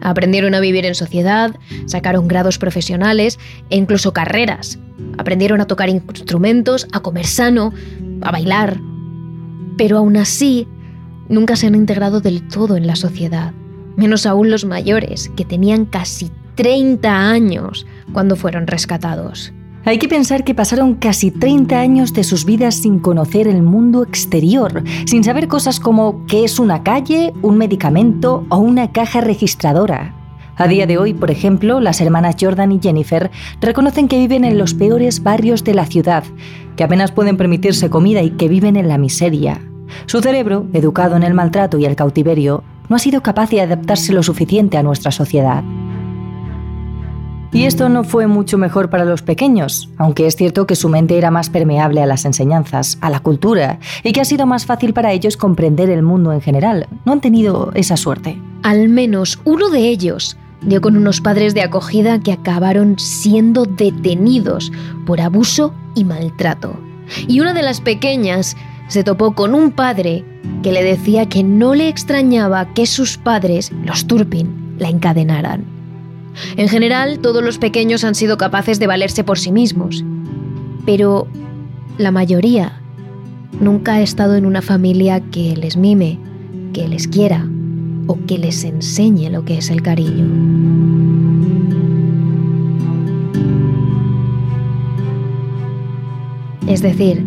Aprendieron 0.00 0.54
a 0.54 0.60
vivir 0.60 0.84
en 0.84 0.94
sociedad, 0.94 1.54
sacaron 1.86 2.28
grados 2.28 2.58
profesionales 2.58 3.38
e 3.70 3.76
incluso 3.76 4.12
carreras. 4.12 4.78
Aprendieron 5.18 5.60
a 5.60 5.66
tocar 5.66 5.88
instrumentos, 5.88 6.86
a 6.92 7.00
comer 7.00 7.26
sano, 7.26 7.72
a 8.20 8.30
bailar. 8.30 8.78
Pero 9.76 9.98
aún 9.98 10.16
así, 10.16 10.68
nunca 11.28 11.56
se 11.56 11.66
han 11.66 11.74
integrado 11.74 12.20
del 12.20 12.46
todo 12.46 12.76
en 12.76 12.86
la 12.86 12.96
sociedad. 12.96 13.52
Menos 13.96 14.26
aún 14.26 14.50
los 14.50 14.64
mayores, 14.64 15.30
que 15.36 15.44
tenían 15.44 15.84
casi 15.84 16.30
30 16.56 17.30
años 17.30 17.86
cuando 18.12 18.36
fueron 18.36 18.66
rescatados. 18.66 19.52
Hay 19.86 19.98
que 19.98 20.08
pensar 20.08 20.44
que 20.44 20.54
pasaron 20.54 20.94
casi 20.94 21.30
30 21.30 21.78
años 21.78 22.14
de 22.14 22.24
sus 22.24 22.46
vidas 22.46 22.76
sin 22.76 23.00
conocer 23.00 23.46
el 23.46 23.62
mundo 23.62 24.02
exterior, 24.02 24.82
sin 25.04 25.22
saber 25.22 25.46
cosas 25.46 25.78
como 25.78 26.24
qué 26.26 26.44
es 26.44 26.58
una 26.58 26.82
calle, 26.82 27.34
un 27.42 27.58
medicamento 27.58 28.46
o 28.48 28.56
una 28.58 28.92
caja 28.92 29.20
registradora. 29.20 30.23
A 30.56 30.68
día 30.68 30.86
de 30.86 30.98
hoy, 30.98 31.14
por 31.14 31.32
ejemplo, 31.32 31.80
las 31.80 32.00
hermanas 32.00 32.36
Jordan 32.40 32.70
y 32.70 32.80
Jennifer 32.80 33.32
reconocen 33.60 34.06
que 34.06 34.18
viven 34.18 34.44
en 34.44 34.56
los 34.56 34.74
peores 34.74 35.22
barrios 35.22 35.64
de 35.64 35.74
la 35.74 35.84
ciudad, 35.84 36.22
que 36.76 36.84
apenas 36.84 37.10
pueden 37.10 37.36
permitirse 37.36 37.90
comida 37.90 38.22
y 38.22 38.30
que 38.30 38.48
viven 38.48 38.76
en 38.76 38.86
la 38.86 38.96
miseria. 38.96 39.60
Su 40.06 40.20
cerebro, 40.20 40.66
educado 40.72 41.16
en 41.16 41.24
el 41.24 41.34
maltrato 41.34 41.78
y 41.78 41.86
el 41.86 41.96
cautiverio, 41.96 42.62
no 42.88 42.96
ha 42.96 43.00
sido 43.00 43.20
capaz 43.20 43.50
de 43.50 43.62
adaptarse 43.62 44.12
lo 44.12 44.22
suficiente 44.22 44.76
a 44.76 44.84
nuestra 44.84 45.10
sociedad. 45.10 45.64
Y 47.52 47.64
esto 47.64 47.88
no 47.88 48.04
fue 48.04 48.26
mucho 48.26 48.58
mejor 48.58 48.90
para 48.90 49.04
los 49.04 49.22
pequeños, 49.22 49.88
aunque 49.96 50.26
es 50.26 50.36
cierto 50.36 50.66
que 50.66 50.74
su 50.74 50.88
mente 50.88 51.16
era 51.18 51.30
más 51.30 51.50
permeable 51.50 52.02
a 52.02 52.06
las 52.06 52.24
enseñanzas, 52.24 52.98
a 53.00 53.10
la 53.10 53.20
cultura, 53.20 53.78
y 54.02 54.12
que 54.12 54.20
ha 54.20 54.24
sido 54.24 54.44
más 54.44 54.66
fácil 54.66 54.92
para 54.92 55.12
ellos 55.12 55.36
comprender 55.36 55.88
el 55.90 56.02
mundo 56.02 56.32
en 56.32 56.40
general. 56.40 56.88
No 57.04 57.12
han 57.12 57.20
tenido 57.20 57.70
esa 57.74 57.96
suerte. 57.96 58.40
Al 58.64 58.88
menos 58.88 59.40
uno 59.44 59.70
de 59.70 59.88
ellos 59.88 60.36
dio 60.66 60.80
con 60.80 60.96
unos 60.96 61.20
padres 61.20 61.54
de 61.54 61.62
acogida 61.62 62.18
que 62.20 62.32
acabaron 62.32 62.98
siendo 62.98 63.64
detenidos 63.64 64.72
por 65.06 65.20
abuso 65.20 65.74
y 65.94 66.04
maltrato. 66.04 66.78
Y 67.28 67.40
una 67.40 67.52
de 67.52 67.62
las 67.62 67.80
pequeñas 67.80 68.56
se 68.88 69.04
topó 69.04 69.34
con 69.34 69.54
un 69.54 69.70
padre 69.70 70.24
que 70.62 70.72
le 70.72 70.82
decía 70.82 71.28
que 71.28 71.42
no 71.42 71.74
le 71.74 71.88
extrañaba 71.88 72.72
que 72.74 72.86
sus 72.86 73.18
padres, 73.18 73.72
los 73.84 74.06
Turpin, 74.06 74.76
la 74.78 74.88
encadenaran. 74.88 75.64
En 76.56 76.68
general, 76.68 77.20
todos 77.20 77.42
los 77.42 77.58
pequeños 77.58 78.04
han 78.04 78.14
sido 78.14 78.36
capaces 78.36 78.78
de 78.78 78.86
valerse 78.86 79.22
por 79.22 79.38
sí 79.38 79.52
mismos, 79.52 80.04
pero 80.84 81.28
la 81.96 82.10
mayoría 82.10 82.80
nunca 83.60 83.94
ha 83.94 84.02
estado 84.02 84.34
en 84.36 84.46
una 84.46 84.62
familia 84.62 85.20
que 85.20 85.56
les 85.56 85.76
mime, 85.76 86.18
que 86.72 86.88
les 86.88 87.06
quiera 87.06 87.46
o 88.06 88.18
que 88.26 88.38
les 88.38 88.64
enseñe 88.64 89.30
lo 89.30 89.44
que 89.44 89.58
es 89.58 89.70
el 89.70 89.82
cariño. 89.82 90.24
Es 96.66 96.82
decir, 96.82 97.24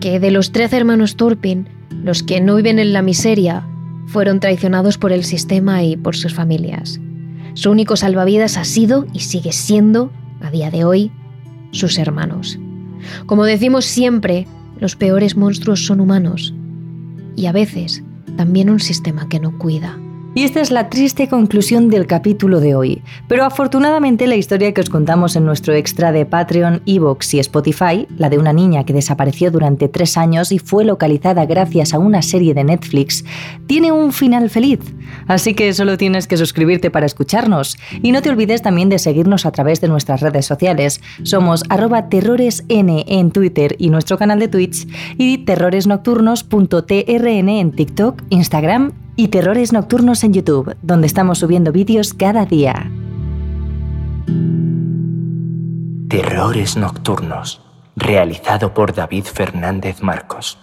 que 0.00 0.20
de 0.20 0.30
los 0.30 0.52
13 0.52 0.76
hermanos 0.76 1.16
Turpin, 1.16 1.68
los 2.02 2.22
que 2.22 2.40
no 2.40 2.56
viven 2.56 2.78
en 2.78 2.92
la 2.92 3.02
miseria 3.02 3.66
fueron 4.06 4.40
traicionados 4.40 4.98
por 4.98 5.12
el 5.12 5.24
sistema 5.24 5.82
y 5.82 5.96
por 5.96 6.16
sus 6.16 6.34
familias. 6.34 7.00
Su 7.54 7.70
único 7.70 7.96
salvavidas 7.96 8.56
ha 8.56 8.64
sido 8.64 9.06
y 9.12 9.20
sigue 9.20 9.52
siendo, 9.52 10.12
a 10.40 10.50
día 10.50 10.70
de 10.70 10.84
hoy, 10.84 11.10
sus 11.70 11.98
hermanos. 11.98 12.58
Como 13.26 13.44
decimos 13.44 13.84
siempre, 13.84 14.46
los 14.78 14.96
peores 14.96 15.36
monstruos 15.36 15.86
son 15.86 16.00
humanos 16.00 16.54
y 17.34 17.46
a 17.46 17.52
veces 17.52 18.02
también 18.36 18.70
un 18.70 18.80
sistema 18.80 19.28
que 19.28 19.40
no 19.40 19.56
cuida. 19.58 19.98
Y 20.36 20.44
esta 20.44 20.60
es 20.60 20.70
la 20.70 20.88
triste 20.90 21.28
conclusión 21.28 21.88
del 21.88 22.06
capítulo 22.06 22.60
de 22.60 22.74
hoy. 22.74 23.00
Pero 23.26 23.44
afortunadamente 23.44 24.26
la 24.26 24.36
historia 24.36 24.74
que 24.74 24.82
os 24.82 24.90
contamos 24.90 25.34
en 25.34 25.46
nuestro 25.46 25.72
extra 25.72 26.12
de 26.12 26.26
Patreon, 26.26 26.82
Evox 26.84 27.32
y 27.32 27.38
Spotify, 27.38 28.06
la 28.18 28.28
de 28.28 28.36
una 28.36 28.52
niña 28.52 28.84
que 28.84 28.92
desapareció 28.92 29.50
durante 29.50 29.88
tres 29.88 30.18
años 30.18 30.52
y 30.52 30.58
fue 30.58 30.84
localizada 30.84 31.46
gracias 31.46 31.94
a 31.94 31.98
una 31.98 32.20
serie 32.20 32.52
de 32.52 32.64
Netflix, 32.64 33.24
tiene 33.66 33.92
un 33.92 34.12
final 34.12 34.50
feliz. 34.50 34.80
Así 35.26 35.54
que 35.54 35.72
solo 35.72 35.96
tienes 35.96 36.26
que 36.26 36.36
suscribirte 36.36 36.90
para 36.90 37.06
escucharnos. 37.06 37.78
Y 38.02 38.12
no 38.12 38.20
te 38.20 38.28
olvides 38.28 38.60
también 38.60 38.90
de 38.90 38.98
seguirnos 38.98 39.46
a 39.46 39.52
través 39.52 39.80
de 39.80 39.88
nuestras 39.88 40.20
redes 40.20 40.44
sociales. 40.44 41.00
Somos 41.22 41.62
arroba 41.70 42.10
terroresn 42.10 42.66
en 42.68 43.30
Twitter 43.30 43.74
y 43.78 43.88
nuestro 43.88 44.18
canal 44.18 44.38
de 44.38 44.48
Twitch 44.48 44.86
y 45.16 45.46
terroresnocturnos.trn 45.46 47.48
en 47.48 47.72
TikTok, 47.72 48.22
Instagram 48.28 49.05
y 49.16 49.28
Terrores 49.28 49.72
Nocturnos 49.72 50.22
en 50.24 50.34
YouTube, 50.34 50.76
donde 50.82 51.06
estamos 51.06 51.38
subiendo 51.38 51.72
vídeos 51.72 52.12
cada 52.14 52.44
día. 52.44 52.90
Terrores 56.08 56.76
Nocturnos, 56.76 57.62
realizado 57.96 58.74
por 58.74 58.94
David 58.94 59.24
Fernández 59.24 60.02
Marcos. 60.02 60.58